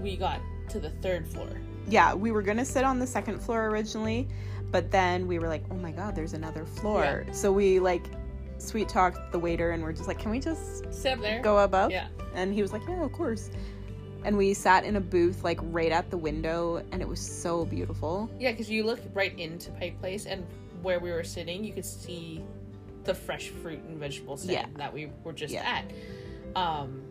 [0.01, 0.39] we got
[0.69, 1.49] to the third floor.
[1.87, 4.27] yeah, we were gonna sit on the second floor originally,
[4.71, 7.23] but then we were like, oh my god, there's another floor.
[7.27, 7.33] Yeah.
[7.33, 8.05] So we like
[8.57, 11.41] sweet talked the waiter and we're just like, can we just Sit up there.
[11.41, 11.91] go above?
[11.91, 12.07] Yeah.
[12.33, 13.49] And he was like, yeah, of course.
[14.25, 17.63] And we sat in a booth like right at the window and it was so
[17.63, 18.27] beautiful.
[18.39, 20.43] Yeah, because you look right into Pike Place, and
[20.81, 22.43] where we were sitting, you could see
[23.03, 24.77] the fresh fruit and vegetable stand Yeah.
[24.77, 25.61] that we were just Yeah.
[26.55, 26.59] at.
[26.59, 27.03] Um,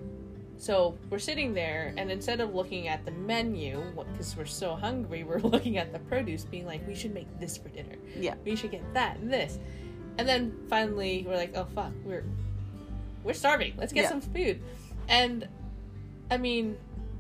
[0.57, 5.23] So we're sitting there, and instead of looking at the menu, because we're so hungry,
[5.29, 7.97] we're looking at the produce, being like, we should make this for dinner.
[8.19, 8.35] Yeah.
[8.45, 9.59] We should get that and this.
[10.17, 12.25] And then finally, we're like, oh fuck, we're
[13.25, 13.75] we're starving.
[13.77, 14.09] Let's get Yeah.
[14.11, 14.61] some food.
[15.09, 15.49] And
[16.31, 16.77] I mean,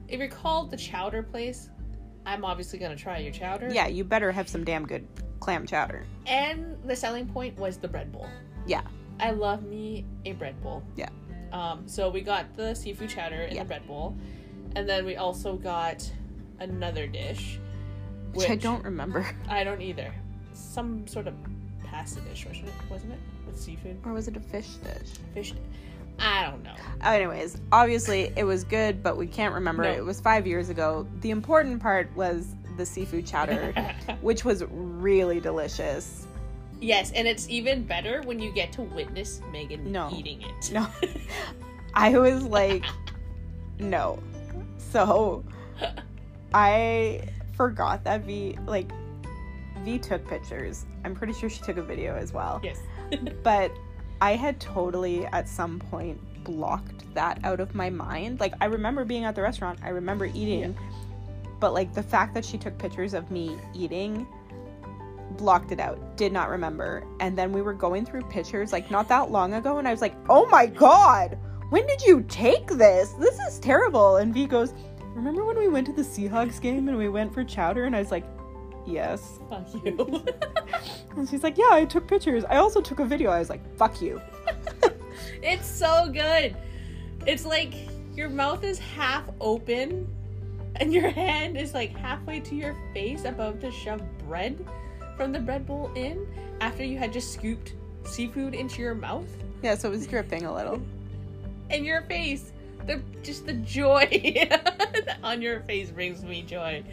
[0.08, 1.70] if you're called the chowder place,
[2.26, 3.68] I'm obviously gonna try your chowder.
[3.72, 5.06] Yeah, you better have some damn good
[5.40, 6.06] clam chowder.
[6.26, 8.28] And the selling point was the bread bowl.
[8.66, 8.82] Yeah.
[9.20, 10.82] I love me a bread bowl.
[10.96, 11.08] Yeah.
[11.52, 13.62] Um, so we got the seafood chowder in Yeah.
[13.62, 14.16] the bread bowl,
[14.74, 16.10] and then we also got
[16.60, 17.58] another dish,
[18.32, 19.26] Which, I don't remember.
[19.48, 20.12] I don't either.
[20.52, 21.34] Some sort of
[21.84, 22.74] pasta dish, wasn't it?
[22.90, 25.10] Wasn't it with seafood, Or was it a fish dish?
[25.34, 25.54] fish?
[26.18, 26.74] I don't know.
[27.04, 29.82] Uh, anyways, obviously it was good, but we can't remember.
[29.84, 29.90] No.
[29.90, 31.06] It was five years ago.
[31.20, 33.72] The important part was the seafood chowder,
[34.20, 36.26] which was really delicious.
[36.80, 40.10] yes, and it's even better when you get to witness Megan No.
[40.14, 40.72] eating it.
[40.72, 40.86] No.
[41.94, 42.84] I was like,
[43.78, 44.18] no.
[44.78, 45.44] So
[46.54, 47.22] I
[47.56, 48.90] forgot that V, like,
[49.84, 50.86] V took pictures.
[51.04, 52.60] I'm pretty sure she took a video as well.
[52.64, 52.78] Yes.
[53.42, 53.70] But
[54.20, 58.40] I had totally, at some point, blocked that out of my mind.
[58.40, 60.76] Like, I remember being at the restaurant, I remember eating,
[61.60, 64.26] but, like, the fact that she took pictures of me eating
[65.36, 67.04] blocked it out did not remember.
[67.20, 70.00] And then we were going through pictures like not that long ago and i was
[70.00, 71.36] like oh my god
[71.70, 73.10] when did you take this?
[73.12, 74.16] This is terrible.
[74.16, 74.74] And v goes
[75.14, 77.84] remember when we went to the seahawks game and we went for chowder?
[77.84, 78.24] And i was like
[78.86, 80.24] yes Fuck you.
[81.16, 83.62] and she's like yeah i took pictures i also took a video i was like
[83.76, 84.20] fuck you
[85.42, 86.56] It's so good.
[87.26, 87.74] It's like
[88.16, 90.08] your mouth is half open
[90.76, 94.64] and your hand is like halfway to your face about to shove bread
[95.16, 96.26] from the bread bowl in
[96.60, 99.26] after you had just scooped seafood into your mouth
[99.62, 100.80] yeah so it was dripping a little
[101.70, 102.52] and your face.
[102.86, 104.48] The just the joy
[105.22, 106.84] on your face brings me joy.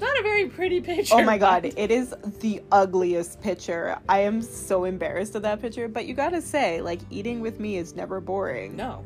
[0.00, 1.14] Not a very pretty picture.
[1.14, 5.88] oh my god it is the ugliest picture i am so embarrassed of that picture
[5.88, 9.04] but you gotta say like eating with me is never boring No.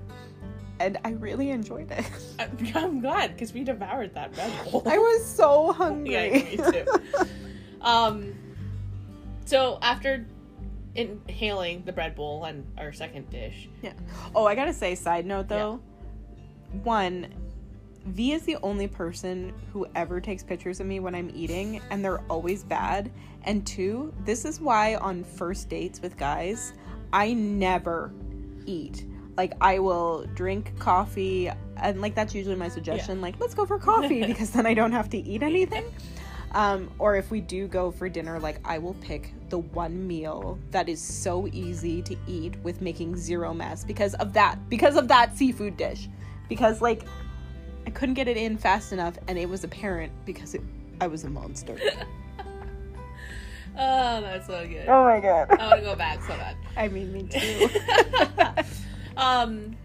[0.81, 2.05] and i really enjoyed it
[2.75, 4.83] I'm glad because we devoured that bread bowl.
[4.87, 6.13] I was so hungry.
[6.57, 6.87] Yeah, me too.
[7.81, 8.35] um,
[9.45, 10.27] so after
[10.95, 13.93] inhaling the bread bowl and our second dish, Yeah.
[14.35, 15.81] oh, I gotta say, side note though,
[16.83, 17.33] one,
[18.07, 22.05] V is the only person who ever takes pictures of me when I'm eating, and
[22.05, 23.11] they're always bad.
[23.45, 26.73] And two, this is why on first dates with guys,
[27.13, 28.13] I never
[28.67, 29.07] eat.
[29.37, 33.21] Like I will drink coffee, and like that's usually my suggestion.
[33.21, 35.85] Like let's go for coffee because then I don't have to eat anything.
[36.55, 40.59] Um, or if we do go for dinner, like I will pick the one meal
[40.71, 45.09] that is so easy to eat with making zero mess because of that, because of
[45.09, 46.09] that seafood dish.
[46.49, 47.05] Because like
[47.87, 50.63] I couldn't get it in fast enough, and it was apparent because it,
[51.01, 51.77] I was a monster.
[53.79, 54.89] oh, that's so good.
[54.89, 55.51] oh my god!
[55.59, 56.57] I want to go back so bad.
[56.77, 57.69] I mean, me too.
[59.17, 59.77] um,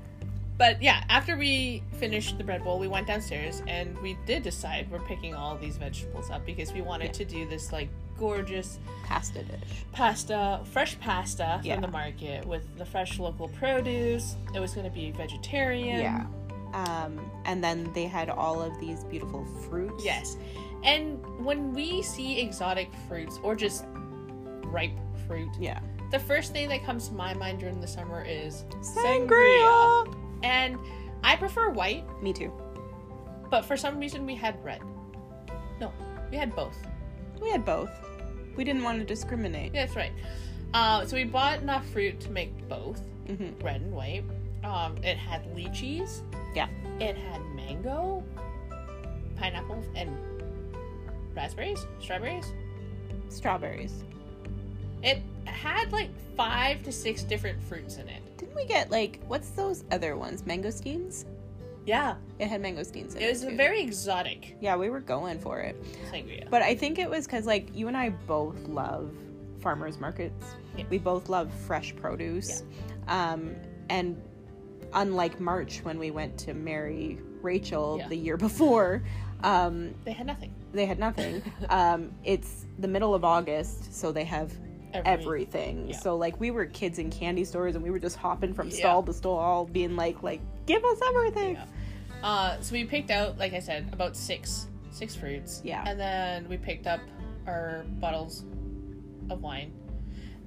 [0.58, 4.90] but yeah, after we finished the bread bowl, we went downstairs and we did decide
[4.92, 7.12] we're picking all these vegetables up because we wanted Yeah.
[7.12, 9.86] to do this like gorgeous Pasta dish.
[9.92, 11.76] pasta, fresh pasta Yeah.
[11.76, 14.36] from the market with the fresh local produce.
[14.56, 16.00] It was going to be vegetarian.
[16.00, 16.26] Yeah.
[16.74, 20.04] Um, and then they had all of these beautiful fruits.
[20.04, 20.38] Yes.
[20.84, 23.86] And when we see exotic fruits or just
[24.66, 24.92] ripe
[25.28, 25.80] fruit, Yeah.
[26.12, 30.14] the first thing that comes to my mind during the summer is Sangria.
[30.44, 30.78] And
[31.24, 32.52] I prefer white, Me too.
[33.50, 34.82] but for some reason we had red.
[35.80, 35.92] No,
[36.30, 36.78] we had both.
[37.42, 37.90] We had both.
[38.56, 39.74] We didn't want to discriminate.
[39.74, 40.12] Yeah, that's right.
[40.74, 44.24] Uh, so we bought enough fruit to make both hmm red and white.
[44.68, 46.22] Um, it had lychees.
[46.56, 46.68] Yeah.
[47.00, 48.24] It had mango,
[49.38, 50.10] pineapples, and
[51.36, 52.52] raspberries, strawberries.
[53.30, 54.04] Strawberries.
[55.04, 58.22] It had like five to six different fruits in it.
[58.38, 60.42] Didn't we get like what's those other ones?
[60.44, 61.26] Mangosteens.
[61.86, 63.26] Yeah, It had mangosteens in it.
[63.26, 63.56] it was too.
[63.56, 65.82] very exotic Yeah, we were going for it.
[66.12, 66.50] sangria.
[66.50, 69.10] But I think it was because like you and I both love
[69.62, 70.46] farmers markets.
[70.76, 70.84] Yeah.
[70.90, 72.64] We both love fresh produce.
[73.08, 73.56] Um,
[73.90, 74.22] and
[74.94, 78.08] unlike March when we went to marry Rachel Yeah.
[78.08, 79.04] the year before,
[79.44, 80.54] um, They had nothing.
[80.74, 81.42] they had nothing.
[81.70, 84.52] um, it's the middle of August, so they have
[84.94, 85.90] Every- everything.
[85.90, 85.98] yeah.
[85.98, 88.76] So like we were kids in candy stores and we were just hopping from Yeah.
[88.78, 91.56] stall to stall, being like, like, give us everything.
[91.56, 91.66] Yeah.
[92.24, 95.62] Uh, so we picked out, like I said, about six six fruits.
[95.64, 95.84] Yeah.
[95.86, 97.02] And then we picked up
[97.46, 98.44] our bottles
[99.30, 99.72] of wine.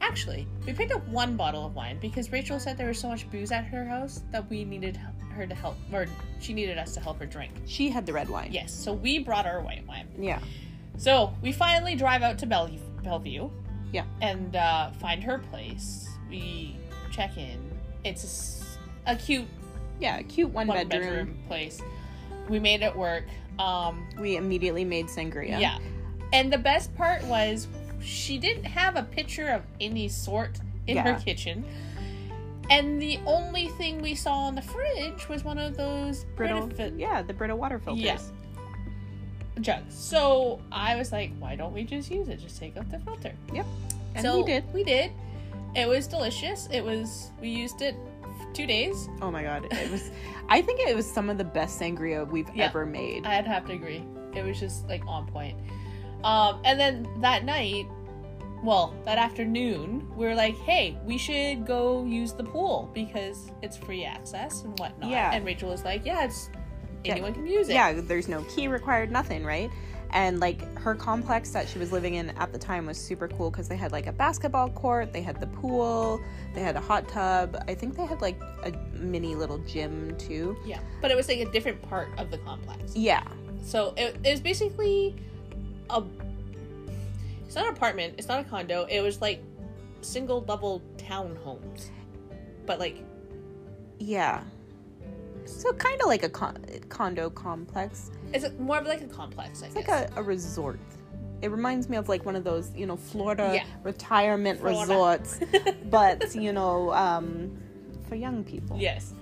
[0.00, 3.30] Actually, we picked up one bottle of wine because Rachel said there was so much
[3.30, 4.96] booze at her house that we needed
[5.32, 6.06] her to help, or
[6.40, 7.52] she needed us to help her drink.
[7.66, 8.48] She had the red wine.
[8.52, 10.08] Yes, so we brought our white wine.
[10.18, 10.40] Yeah.
[10.96, 13.50] So we finally drive out to Bellevue, Bellevue
[13.92, 14.04] Yeah.
[14.20, 16.08] and uh, find her place.
[16.28, 16.76] We
[17.12, 17.58] check in.
[18.04, 19.46] It's a s- a, cute
[20.00, 21.08] Yeah, a cute one, one bedroom.
[21.10, 21.38] bedroom.
[21.46, 21.80] place.
[22.48, 23.24] We made it work.
[23.58, 25.60] Um, We immediately made sangria.
[25.60, 25.78] yeah.
[26.32, 27.66] And the best part was
[28.02, 31.02] she didn't have a picture of any sort in Yeah.
[31.14, 31.64] her kitchen.
[32.70, 36.92] And the only thing we saw in the fridge was one of those Brita, Brita
[36.96, 38.02] yeah, the Brita water filters.
[38.04, 38.18] Yeah.
[39.60, 39.94] jugs.
[39.94, 42.38] So I was like, why don't we just use it?
[42.40, 43.32] Just take out the filter.
[43.52, 43.66] Yep.
[44.14, 44.64] And so we did.
[44.72, 45.10] We did.
[45.74, 46.68] It was delicious.
[46.72, 47.30] It was.
[47.40, 47.94] We used it
[48.54, 49.08] two days.
[49.20, 50.10] Oh my god, it was.
[50.48, 52.66] I think it was some of the best sangria we've Yeah.
[52.66, 53.26] ever made.
[53.26, 54.02] I'd have to agree.
[54.34, 55.58] It was just like on point.
[56.24, 57.86] Um, and then that night,
[58.62, 63.76] well, that afternoon, we were like, hey, we should go use the pool because it's
[63.76, 65.10] free access and whatnot.
[65.10, 65.32] Yeah.
[65.32, 66.50] And Rachel was like, yeah, it's
[67.04, 67.12] Yeah.
[67.12, 67.72] anyone can use it.
[67.74, 69.70] yeah, there's no key required, nothing, right?
[70.12, 73.48] And like her complex that she was living in at the time was super cool
[73.50, 76.20] because they had like a basketball court, they had the pool,
[76.52, 77.56] they had a hot tub.
[77.68, 80.56] I think they had like a mini little gym too.
[80.66, 80.80] Yeah.
[81.00, 82.94] But it was like a different part of the complex.
[82.96, 83.22] Yeah,
[83.62, 85.14] So it, it was basically
[85.92, 86.04] a.
[87.46, 88.14] It's not an apartment.
[88.18, 88.86] It's not a condo.
[88.88, 89.42] It was like
[90.02, 91.88] single level townhomes,
[92.66, 93.02] but like
[93.98, 94.42] yeah.
[95.46, 98.10] So kind of like a con- condo complex.
[98.32, 99.62] it's more of like a complex.
[99.62, 100.78] I It's like a, a resort.
[101.42, 103.64] It reminds me of like one of those, you know, Florida Yeah.
[103.82, 104.80] retirement Florida.
[104.80, 105.40] resorts,
[105.90, 107.50] but you know, um,
[108.08, 108.76] for young people.
[108.78, 109.12] yes.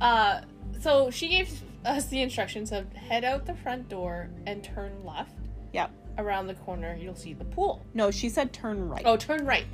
[0.00, 0.40] Uh,
[0.80, 5.34] so she gave us the instructions of head out the front door and turn left.
[5.72, 5.90] Yep.
[6.18, 7.84] Around the corner, you'll see the pool.
[7.94, 9.02] No, she said turn right.
[9.04, 9.64] Oh, turn right.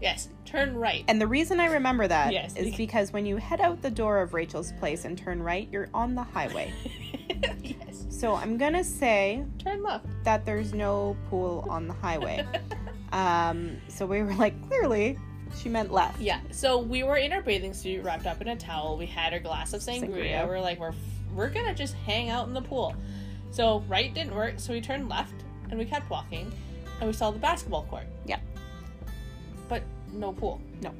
[0.00, 1.04] Yes, turn right.
[1.08, 3.90] And the reason I remember that is Yes, because- because when you head out the
[3.90, 6.72] door of Rachel's place and turn right, you're on the highway.
[7.62, 8.06] yes.
[8.10, 10.06] So I'm gonna say Turn left.
[10.24, 12.46] that there's no pool on the highway.
[13.12, 15.18] Um, so we were like, clearly,
[15.56, 16.20] she meant left.
[16.20, 16.40] Yeah.
[16.50, 18.96] So we were in our bathing suit, wrapped up in a towel.
[18.98, 20.10] We had our glass of sangria.
[20.10, 20.46] Sangria.
[20.46, 20.92] We're like, we're
[21.34, 22.94] we're gonna just hang out in the pool.
[23.50, 26.50] So right didn't work, so we turned left and we kept walking,
[27.00, 28.06] and we saw the basketball court.
[28.26, 28.40] Yeah.
[29.68, 29.82] But
[30.12, 30.60] no pool.
[30.82, 30.92] No.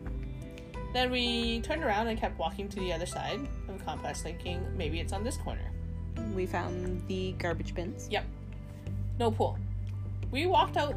[0.92, 4.64] Then we turned around and kept walking to the other side of the complex, thinking
[4.76, 5.70] maybe it's on this corner.
[6.34, 8.08] We found the garbage bins.
[8.10, 8.24] Yep.
[9.18, 9.58] No pool.
[10.30, 10.94] We walked out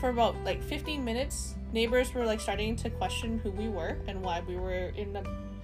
[0.00, 1.54] for about like 15 minutes.
[1.72, 5.22] Neighbors were like starting to question who we were and why we were in a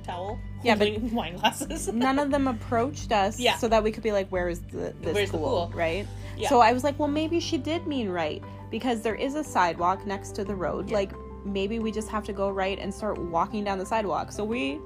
[0.09, 1.89] towel Yeah, but- wine glasses.
[1.93, 3.57] None of them approached us Yeah.
[3.57, 5.69] so that we could be like, where is the, this Where's the pool?
[5.69, 5.73] pool?
[5.77, 6.07] Right?
[6.37, 6.49] Yeah.
[6.49, 10.07] So I was like, well, maybe she did mean right because there is a sidewalk
[10.07, 10.89] next to the road.
[10.91, 10.97] Yeah.
[10.97, 11.13] Like,
[11.45, 14.33] maybe we just have to go right and start walking down the sidewalk.
[14.33, 14.81] So we,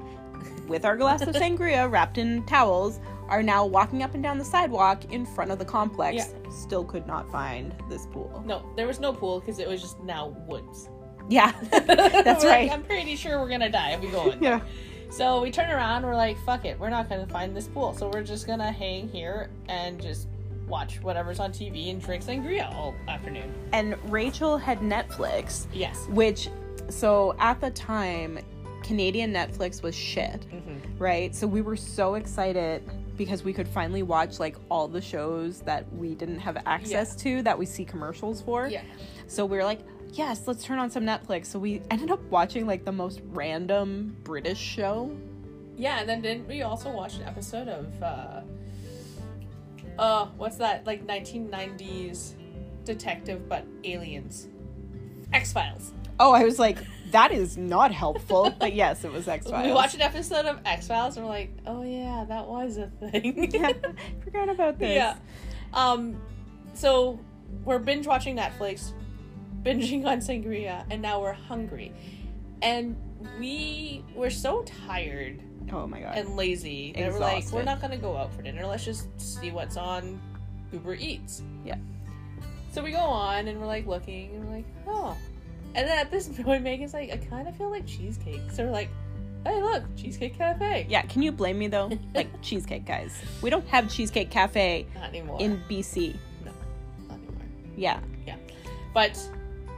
[0.69, 4.45] with our glass of sangria wrapped in towels, are now walking up and down the
[4.45, 6.17] sidewalk in front of the complex.
[6.17, 6.51] Yeah.
[6.51, 8.43] Still could not find this pool.
[8.47, 10.89] no, there was no pool because it was just now woods.
[11.29, 12.71] Yeah, that's We're like, right.
[12.73, 14.43] I'm pretty sure we're gonna die if we go in.
[14.43, 14.61] Yeah.
[15.13, 16.05] So we turn around.
[16.07, 16.79] We're like, fuck it.
[16.81, 17.93] We're not gonna find this pool.
[17.93, 20.27] So we're just gonna hang here and just
[20.67, 23.53] watch whatever's on TV and drink sangria all afternoon.
[23.75, 26.07] And Rachel had Netflix, Yes.
[26.09, 26.49] which,
[26.89, 28.39] so at the time,
[28.83, 30.47] Canadian Netflix was shit.
[30.51, 30.97] Mm-hmm.
[30.99, 31.35] right?
[31.35, 32.83] So we were so excited
[33.19, 37.43] because we could finally watch like all the shows that we didn't have access to
[37.43, 38.67] that we see commercials for.
[38.69, 38.81] Yeah.
[39.27, 39.81] So we were like,
[40.13, 41.47] yes, let's turn on some Netflix.
[41.47, 45.17] So we ended up watching like the most random British show.
[45.77, 48.41] Yeah, and then didn't we also watch an episode of uh
[49.99, 52.35] uh what's that like 1990s
[52.85, 54.49] detective but aliens
[55.33, 55.93] X Files.
[56.21, 56.79] Oh, I was like,
[57.11, 58.55] that is not helpful.
[58.59, 59.67] but yes, it was X Files.
[59.67, 62.89] We watched an episode of X Files and we're like, oh yeah, that was a
[62.89, 63.51] thing.
[63.53, 63.73] yeah,
[64.23, 64.95] forgot about this.
[64.95, 65.17] Yeah.
[65.73, 66.21] Um,
[66.75, 67.19] so
[67.65, 68.93] we're binge watching Netflix,
[69.65, 71.93] binging on sangria, and now we're hungry,
[72.63, 72.97] and
[73.39, 75.41] we were so tired
[75.73, 76.19] Oh my god.
[76.19, 78.67] and lazy that we're like, we're not gonna go out for dinner.
[78.67, 80.21] Let's just see what's on
[80.73, 81.43] Uber Eats.
[81.65, 81.77] Yeah.
[82.73, 85.17] So we go on and we're like looking and we're like, oh.
[85.75, 88.41] And then at this point, Megan's like, I kind of feel like cheesecake.
[88.53, 88.89] So we're like,
[89.45, 90.87] hey, look, Cheesecake Cafe.
[90.89, 91.91] yeah, can you blame me though?
[92.15, 93.15] Like cheesecake guys.
[93.43, 95.37] We don't have Cheesecake Cafe Not anymore.
[95.41, 96.17] in BC.
[96.45, 96.51] No,
[97.09, 97.43] Not anymore.
[97.77, 98.01] Yeah.
[98.27, 98.37] Yeah.
[98.95, 99.19] But,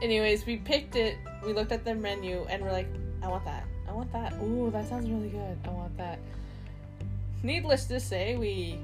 [0.05, 1.17] anyways, we picked it.
[1.45, 2.87] We looked at the menu and we're like,
[3.21, 3.65] I want that.
[3.89, 4.33] I want that.
[4.41, 5.57] Ooh, that sounds really good.
[5.65, 6.19] I want that.
[7.43, 8.79] Needless to say, we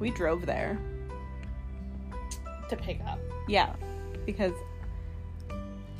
[0.00, 0.78] We drove there.
[2.68, 3.18] to pick up.
[3.48, 3.74] Yeah,
[4.26, 4.52] because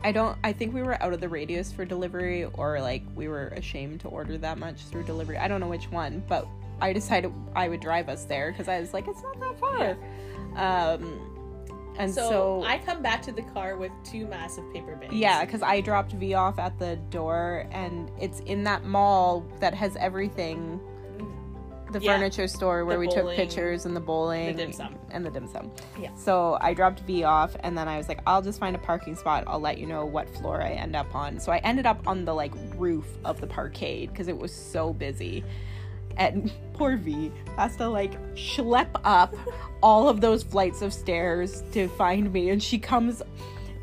[0.03, 3.27] I don't I think we were out of the radius for delivery or like we
[3.29, 5.37] were ashamed to order that much through delivery.
[5.37, 6.47] I don't know which one, but
[6.81, 9.97] I decided I would drive us there cuz I was like it's not that far.
[10.57, 11.30] Um
[11.99, 15.13] and so, so, I come back to the car with two massive paper bags.
[15.15, 19.75] yeah, cuz I dropped V off at the door and it's in that mall that
[19.75, 20.81] has everything
[21.93, 22.17] the Yeah.
[22.17, 24.95] furniture store where The we took pictures and the bowling dim sum.
[25.11, 25.73] and the dim sum.
[26.01, 26.15] Yeah.
[26.15, 29.17] So I dropped V off and then I was like, I'll just find a parking
[29.17, 29.43] spot.
[29.49, 31.41] I'll let you know what floor I end up on.
[31.41, 34.93] So I ended up on the like roof of the parkade because it was so
[34.93, 35.43] busy.
[36.17, 39.35] And poor V has to like schlep up
[39.83, 42.51] all of those flights of stairs to find me.
[42.51, 43.23] And she comes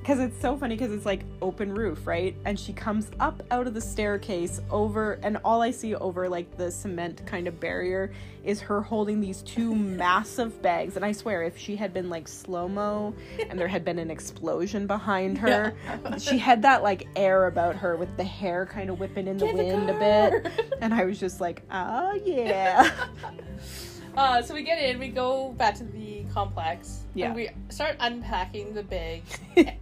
[0.07, 2.33] because it's so funny because it's like open roof, right?
[2.45, 6.55] And she comes up out of the staircase over, and all I see over like
[6.55, 8.13] the cement kind of barrier
[8.45, 10.95] is her holding these two massive bags.
[10.95, 13.13] And I swear, if she had been like slow mo
[13.49, 15.73] and there had been an explosion behind her,
[16.19, 19.45] she had that like air about her with the hair kind of whipping in the
[19.47, 20.67] Get in the wind a bit.
[20.79, 22.95] And I was just like, oh yeah.
[24.15, 27.27] Uh, so we get in, we go back to the complex, Yeah.
[27.27, 29.21] and we start unpacking the bag.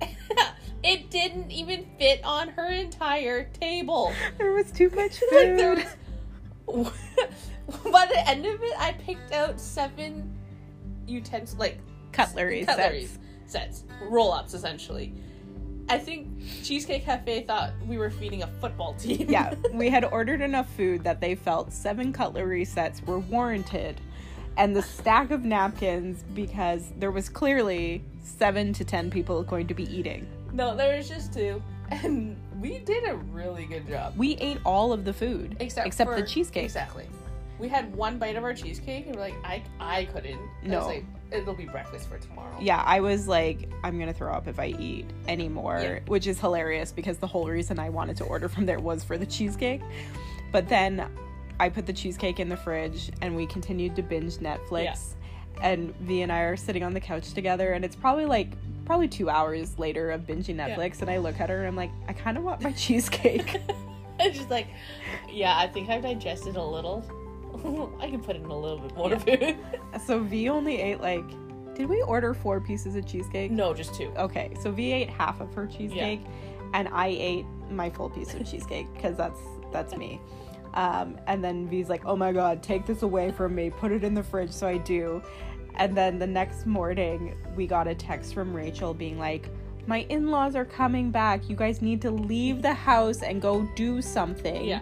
[0.82, 4.12] it didn't even fit on her entire table.
[4.38, 5.86] there was too much like food.
[6.66, 6.92] was.
[7.92, 10.36] By the end of it, I picked out seven
[11.06, 11.78] utensils, like
[12.12, 13.18] Cutlery cutlery sets.
[13.46, 15.14] sets, roll ups essentially.
[15.88, 16.28] I think
[16.62, 19.26] Cheesecake Cafe thought we were feeding a football team.
[19.28, 24.00] yeah, we had ordered enough food that they felt seven cutlery sets were warranted.
[24.56, 29.74] And the stack of napkins, because there was clearly seven to ten people going to
[29.74, 30.26] be eating.
[30.52, 34.14] no, there was just two, and we did a really good job.
[34.16, 36.64] We ate all of the food Except, for for- the cheesecake.
[36.64, 37.06] Exactly.
[37.58, 40.38] We had one bite of our cheesecake, and we're like, I, I couldn't.
[40.64, 40.78] I No.
[40.78, 42.56] was like, it'll be breakfast for tomorrow.
[42.58, 45.98] Yeah, I was like, I'm gonna throw up if I eat anymore, Yeah.
[46.06, 49.18] which is hilarious because the whole reason I wanted to order from there was for
[49.18, 49.82] the cheesecake.
[50.52, 51.06] But then
[51.60, 54.84] I put the cheesecake in the fridge and we continued to binge Netflix.
[54.84, 54.94] Yeah.
[55.62, 58.52] And V and I are sitting on the couch together, and it's probably like
[58.86, 60.70] probably two hours later of binging Yeah.
[60.76, 63.60] Netflix, and I look at her and I'm like, I kind of want my cheesecake.
[64.18, 64.66] and she's like,
[65.30, 67.04] yeah, I think I've digested a little.
[68.00, 69.18] I can put in a little bit more Yeah.
[69.18, 69.58] food.
[70.06, 71.24] so V only ate like,
[71.74, 73.50] did we order four pieces of cheesecake?
[73.50, 74.12] no, just two.
[74.16, 76.20] Okay, so V ate half of her cheesecake,
[76.74, 79.38] and I ate my full piece of cheesecake because that's
[79.72, 80.20] that's me.
[80.74, 84.04] Um, and then V's like, "Oh my god, take this away from me, put it
[84.04, 85.22] in the fridge." So I do.
[85.76, 89.48] And then the next morning, we got a text from Rachel being like,
[89.86, 91.48] "My in-laws are coming back.
[91.48, 94.80] You guys need to leave the house and go do something." Yeah.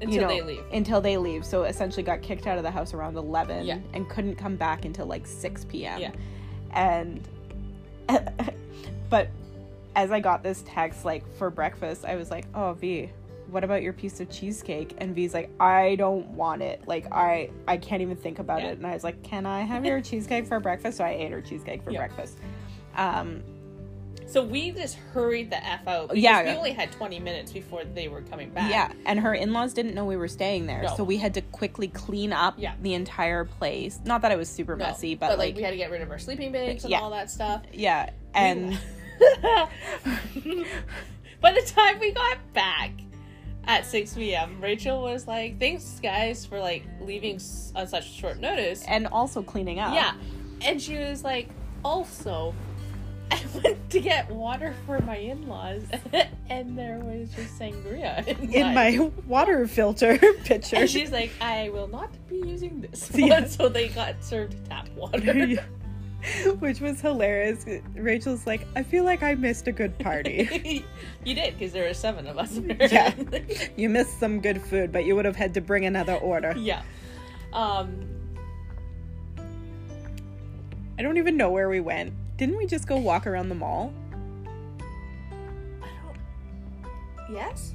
[0.00, 0.64] Until you know, they leave.
[0.72, 1.44] Until they leave.
[1.44, 3.78] So essentially got kicked out of the house around 11 Yeah.
[3.94, 6.00] and couldn't come back until like 6 p.m.
[6.00, 6.12] Yeah.
[6.72, 7.26] And
[9.10, 9.28] but
[9.96, 13.10] as I got this text like for breakfast, I was like, "Oh, V,
[13.50, 16.82] what about your piece of cheesecake?" And V's like, "I don't want it.
[16.86, 18.68] Like I I can't even think about Yeah.
[18.68, 21.32] it." And I was like, "Can I have your cheesecake for breakfast?" So I ate
[21.32, 21.98] her cheesecake for Yeah.
[22.06, 22.38] breakfast.
[22.96, 23.42] Um
[24.26, 26.08] So we just hurried the F out.
[26.08, 26.42] because Yeah.
[26.42, 28.70] We only had 20 minutes before they were coming back.
[28.70, 30.94] Yeah, and her in-laws didn't know we were staying there, No.
[30.96, 32.74] so we had to quickly clean up Yeah.
[32.82, 34.00] the entire place.
[34.04, 36.10] Not that it was super No, messy, but, like, we had to get rid of
[36.10, 37.00] our sleeping bags and Yeah.
[37.00, 37.62] all that stuff.
[37.72, 38.78] yeah, and
[41.40, 42.90] By the time we got back
[43.68, 47.38] at 6 p.m., Rachel was like, "Thanks, guys, for like leaving
[47.76, 49.94] on such short notice." and also cleaning up.
[49.94, 50.14] Yeah,
[50.62, 51.50] and she was like,
[51.84, 52.54] "Also,
[53.30, 55.82] I went to get water for my in-laws,
[56.48, 60.76] and there was just sangria in, in mine." my water filter pitcher.
[60.76, 63.44] And she's like, "I will not be using this." Yeah.
[63.44, 65.58] so they got served tap water.
[66.58, 67.64] Which was hilarious.
[67.94, 70.84] Rachel's like, I feel like I missed a good party.
[71.24, 72.58] you did because there were seven of us.
[72.90, 73.14] Yeah.
[73.76, 76.54] you missed some good food, but you would have had to bring another order.
[76.56, 76.82] yeah.
[77.52, 78.04] Um.
[80.98, 82.12] I don't even know where we went.
[82.36, 83.92] Didn't we just go walk around the mall?
[85.80, 87.32] I don't.
[87.34, 87.74] Yes.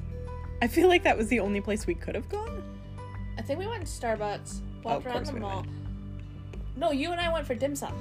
[0.61, 2.61] I feel like that was the only place we could have gone.
[3.37, 4.59] I think we went to Starbucks.
[4.83, 5.65] Walked Oh, around the we mall.
[6.75, 7.93] No, you and I went for dim sum.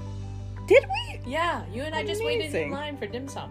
[0.73, 1.21] Did we?
[1.31, 3.51] Yeah, you and I just waited in line for dim sum.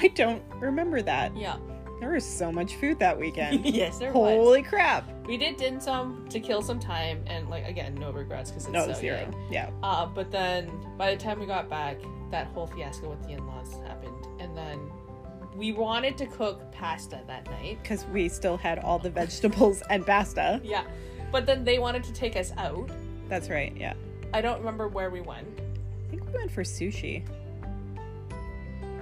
[0.00, 1.34] I don't remember that.
[1.36, 1.56] Yeah.
[2.00, 3.64] There was so much food that weekend.
[3.74, 4.34] yes, there was.
[4.34, 5.08] Holy crap.
[5.26, 8.72] We did dim sum to kill some time, and like again, no regrets because it's
[8.72, 9.30] No, so zero.
[9.50, 9.70] Yeah.
[9.82, 11.98] Uh, but then by the time we got back,
[12.30, 14.80] that whole fiasco with the in-laws happened, and then
[15.56, 17.78] we wanted to cook pasta that night.
[17.82, 20.60] Because we still had all the vegetables and pasta.
[20.62, 20.84] Yeah,
[21.32, 22.90] but then they wanted to take us out.
[23.28, 23.74] That's right.
[23.76, 23.94] Yeah.
[24.32, 25.59] I don't remember where we went.
[26.10, 27.22] I think we went for sushi.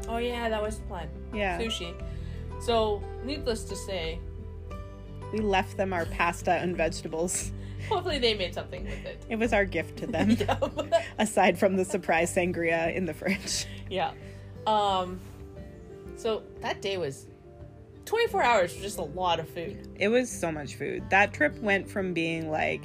[0.09, 1.09] Oh yeah, that was the plan.
[1.33, 1.59] Yeah.
[1.59, 1.95] Sushi.
[2.61, 4.19] So, needless to say,
[5.33, 7.51] We left them our pasta and vegetables.
[7.89, 9.25] hopefully they made something with it.
[9.31, 10.59] It was our gift to them, yeah.
[11.19, 13.65] aside from the surprise sangria in the fridge.
[13.89, 14.13] yeah.
[14.67, 15.19] Um.
[16.17, 17.27] So that day was
[18.05, 19.89] 24 hours for just a lot of food.
[19.97, 21.09] It was so much food.
[21.09, 22.83] That trip went from being like,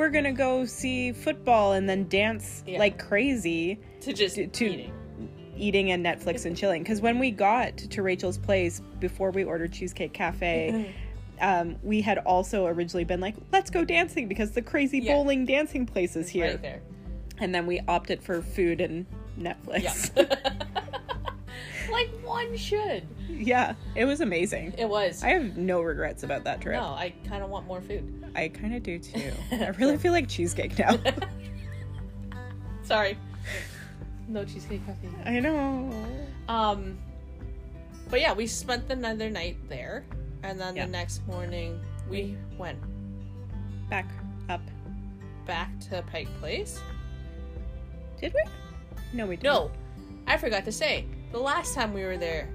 [0.00, 2.78] we're gonna go see football and then dance Yeah.
[2.78, 4.92] like crazy To just To- to- eating.
[5.58, 6.82] eating and Netflix and chilling.
[6.82, 10.94] Because when we got to Rachel's place before we ordered Cheesecake Cafe,
[11.42, 15.12] um, we had also originally been like, let's go dancing because the crazy Yeah.
[15.12, 16.46] bowling dancing place is here.
[16.46, 16.80] Right there.
[17.38, 19.04] And then we opted for food and
[19.38, 20.10] Netflix.
[20.16, 20.64] Yeah.
[21.92, 23.06] like one should.
[23.28, 24.74] Yeah, it was amazing.
[24.78, 25.22] It was.
[25.22, 26.74] I have no regrets about that trip.
[26.80, 28.24] no, I kind of want more food.
[28.34, 29.32] I kind of do too.
[29.52, 30.98] I really feel like cheesecake now.
[32.82, 33.16] Sorry.
[34.28, 35.08] No cheesecake coffee.
[35.24, 35.90] I know.
[36.48, 36.98] Um,
[38.08, 40.04] but yeah, we spent another night there,
[40.42, 40.86] and then Yeah.
[40.86, 42.78] the next morning we went
[43.88, 44.06] Back
[44.48, 44.60] up.
[45.46, 46.80] back to Pike Place.
[48.20, 48.42] Did we?
[49.12, 49.44] No, we didn't.
[49.52, 49.70] No,
[50.26, 52.48] I forgot to say the last time we were there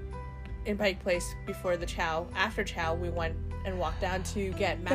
[0.64, 4.82] in Pike Place before the chow, after chow, we went and walked down to get
[4.84, 4.92] macarons.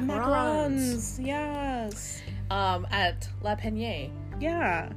[1.18, 1.26] The macarons.
[1.26, 2.22] Yes.
[2.50, 4.10] um at Le Panier.
[4.40, 4.92] Yeah.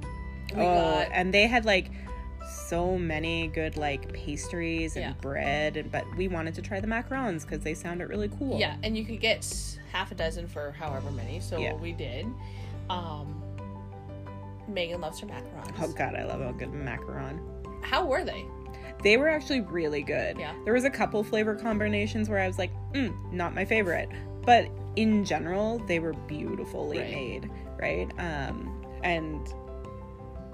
[0.54, 1.90] We oh, got and they had like
[2.68, 5.12] so many good like pastries and Yeah.
[5.20, 8.58] bread, and but we wanted to try the macarons because they sounded really cool.
[8.58, 9.46] yeah, and you could get
[9.92, 11.74] half a dozen for however many, so Yeah.
[11.74, 12.26] we did.
[12.90, 13.42] Um,
[14.68, 15.74] Megan loves her macarons.
[15.80, 17.38] Oh god, I love a good macaron.
[17.84, 18.44] How were they?
[19.02, 20.38] They were actually really good.
[20.38, 20.54] Yeah.
[20.64, 24.08] There was a couple flavor combinations where I was like, mm, not my favorite.
[24.46, 27.10] But in general, they were beautifully Right.
[27.10, 28.10] made, right?
[28.18, 29.46] Um, and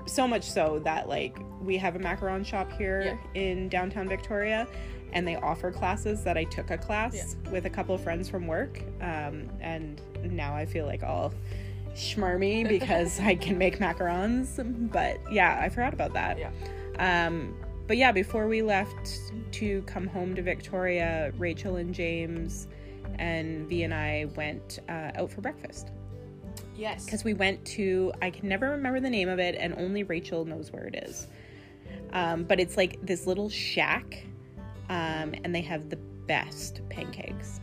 [0.07, 4.67] so much so that like we have a macaron shop here in downtown Victoria
[5.13, 8.47] and they offer classes that I took a class with a couple of friends from
[8.47, 8.81] work.
[9.01, 11.33] Um, and now I feel like all
[11.95, 14.91] schmarmy because I can make macarons.
[14.93, 16.39] But yeah, I forgot about that.
[16.39, 17.27] Yeah.
[17.27, 17.55] Um,
[17.91, 22.69] but yeah, before we left to come home to Victoria, Rachel and James
[23.19, 25.91] and V and I went uh, out for breakfast
[26.77, 27.05] Yes.
[27.05, 30.45] because we went to I can never remember the name of it, and only Rachel
[30.45, 31.27] knows where it is.
[32.13, 34.25] Um, but it's like this little shack,
[34.89, 37.59] um, and they have the best pancakes.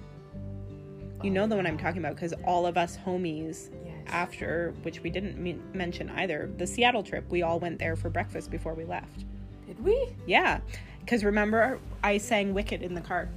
[1.23, 3.93] You know the one I'm talking about because all of us homies Yes.
[4.07, 8.09] after, which we didn't me- mention either, the Seattle trip, we all went there for
[8.09, 9.23] breakfast before we left.
[9.68, 10.07] Did we?
[10.26, 10.61] Yeah,
[11.01, 13.30] because remember I sang Wicked in the car.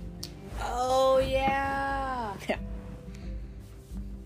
[0.62, 2.34] Oh yeah.
[2.48, 2.56] Yeah.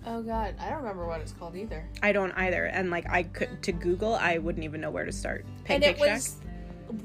[0.06, 1.88] Oh god, I don't remember what it's called either.
[2.02, 5.12] I don't either, and like I could to Google, I wouldn't even know where to
[5.12, 5.46] start.
[5.64, 6.14] Pancake and it Shack.
[6.14, 6.36] was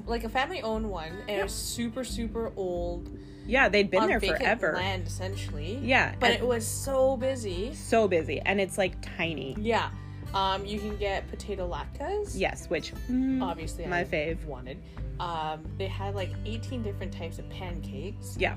[0.06, 3.10] like a family-owned one, and it was super, super old.
[3.48, 4.74] Yeah, they'd been on there forever.
[4.74, 5.80] land essentially.
[5.82, 7.74] Yeah, but it was so busy.
[7.74, 9.56] so busy, and it's like tiny.
[9.58, 9.90] Yeah.
[10.34, 12.34] Um, you can get potato latkes.
[12.36, 14.44] Yes, which mm, Obviously, my I fave.
[14.46, 14.78] wanted.
[15.20, 18.36] Um, they had like 18 different types of pancakes.
[18.38, 18.56] Yeah,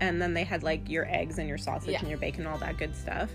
[0.00, 2.00] and then they had like your eggs and your sausage Yeah.
[2.00, 3.30] and your bacon, all that good stuff.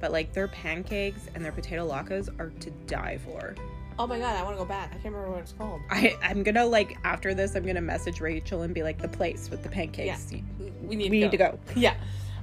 [0.00, 3.54] But like their pancakes and their potato latkes are to die for.
[3.98, 4.90] Oh my god, I want to go back.
[4.90, 5.80] I can't remember what it's called.
[5.90, 9.48] I I'm gonna like after this, I'm gonna message Rachel and be like the place
[9.50, 10.32] with the pancakes.
[10.32, 10.40] Yeah.
[10.82, 11.50] We need, We to, need to go.
[11.52, 11.58] go.
[11.80, 11.94] Yeah.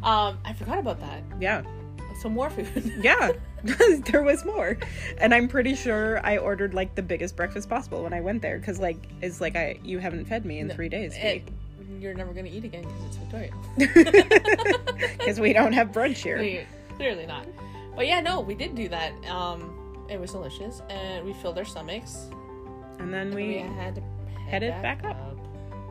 [0.01, 1.23] Um, I forgot about that.
[1.39, 1.63] Yeah,
[2.21, 2.93] Some more food.
[3.01, 3.31] yeah.
[4.11, 4.77] there was more,
[5.19, 8.59] and I'm pretty sure I ordered like the biggest breakfast possible when I went there
[8.59, 11.13] because like it's like I you haven't fed me in No, three days.
[11.15, 11.43] It-
[11.99, 13.51] you're never gonna eat again because it's Victoria.
[15.17, 16.37] because we don't have brunch here.
[16.39, 16.65] We-
[16.97, 17.47] Clearly not.
[17.95, 19.13] But yeah, no, we did do that.
[19.27, 22.27] Um, it was delicious, and we filled our stomachs.
[22.99, 25.35] And then and we, we had to head headed back up.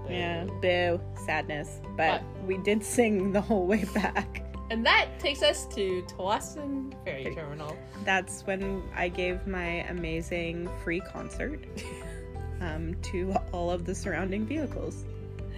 [0.07, 0.12] Boo.
[0.12, 1.81] yeah, boo, sadness.
[1.97, 4.45] But, But- we did sing the whole way back.
[4.73, 7.77] And that takes us to Tsawwassen Ferry Terminal.
[8.07, 11.61] That's when I gave my amazing free concert
[12.62, 15.05] um, to all of the surrounding vehicles.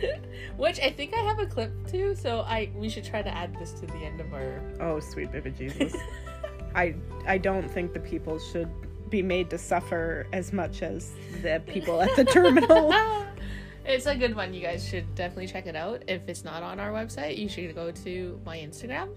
[0.56, 3.56] Which I think I have a clip too, so I we should try to add
[3.56, 5.94] this to the end of our Oh, sweet baby Jesus.
[6.74, 8.68] I I don't think the people should
[9.10, 12.92] be made to suffer as much as the people at the terminal.
[13.84, 14.54] It's a good one.
[14.54, 16.02] You guys should definitely check it out.
[16.08, 19.08] If it's not on our website, you should go to my Instagram.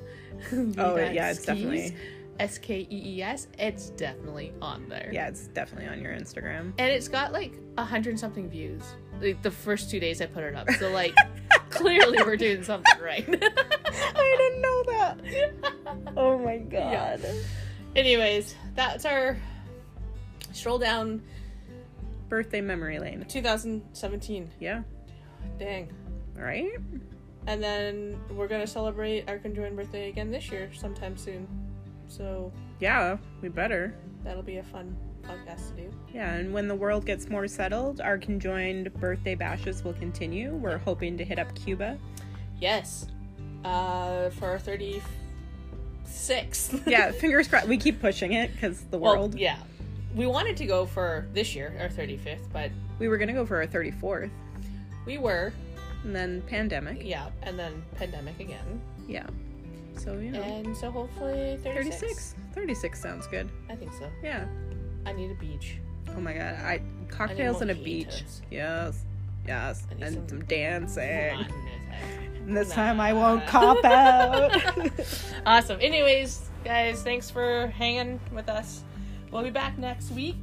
[0.78, 1.96] Oh, yeah, it's definitely-
[2.40, 2.88] S K E
[3.18, 3.48] E S.
[3.58, 5.10] It's definitely on there.
[5.12, 6.72] yeah, it's definitely on your Instagram.
[6.78, 8.84] And it's got like a hundred something views.
[9.20, 10.70] Like the first two days I put it up.
[10.72, 11.16] So like
[11.72, 13.26] clearly we're doing something right.
[13.28, 16.14] I didn't know that.
[16.16, 17.26] Oh my god.
[17.96, 19.36] Anyways, that's our
[20.54, 21.24] stroll down
[22.30, 23.26] Birthday memory lane.
[23.28, 24.84] 2017 Yeah.
[25.58, 25.92] Dang.
[26.36, 26.72] Right?
[27.48, 31.48] And then we're gonna celebrate our conjoined birthday again this year, sometime soon.
[32.08, 33.94] So Yeah, we better.
[34.24, 35.92] that'll be a fun podcast to do.
[36.14, 40.54] Yeah, and when the world gets more settled, our conjoined birthday bashes will continue.
[40.56, 41.98] We're hoping to hit up Cuba.
[42.60, 43.08] Yes.
[43.66, 45.02] Uh, for our thirty
[46.06, 46.88] sixth.
[46.88, 47.68] Yeah, fingers crossed.
[47.68, 49.36] We keep pushing it because the Well, world.
[49.36, 49.58] yeah.
[50.18, 53.46] We wanted to go for this year, our thirty fifth, but We were gonna go
[53.46, 54.32] for our 34th,
[55.06, 55.54] we were,
[56.04, 56.98] and then pandemic.
[57.04, 58.82] yeah, and then pandemic again.
[59.08, 59.28] Yeah.
[59.96, 60.42] So, you know.
[60.42, 62.00] And so hopefully 36.
[62.02, 62.36] 36.
[62.54, 63.50] 36 sounds good.
[63.70, 64.10] I think so.
[64.24, 64.46] Yeah.
[65.06, 65.78] I need a beach.
[66.16, 66.56] Oh my god.
[66.56, 67.84] I cocktails and a mojitos.
[67.84, 68.24] beach.
[68.52, 69.06] Yes.
[69.48, 69.88] Yes.
[69.90, 71.30] I need And some- some dancing.
[71.30, 74.52] Come on, And this time I won't cop out.
[75.46, 75.80] awesome.
[75.82, 78.84] Anyways, guys, thanks for hanging with us.
[79.32, 80.36] We'll be back next week.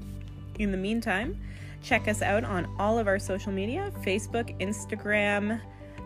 [0.58, 1.38] In the meantime,
[1.82, 5.60] check us out on all of our social media Facebook, Instagram,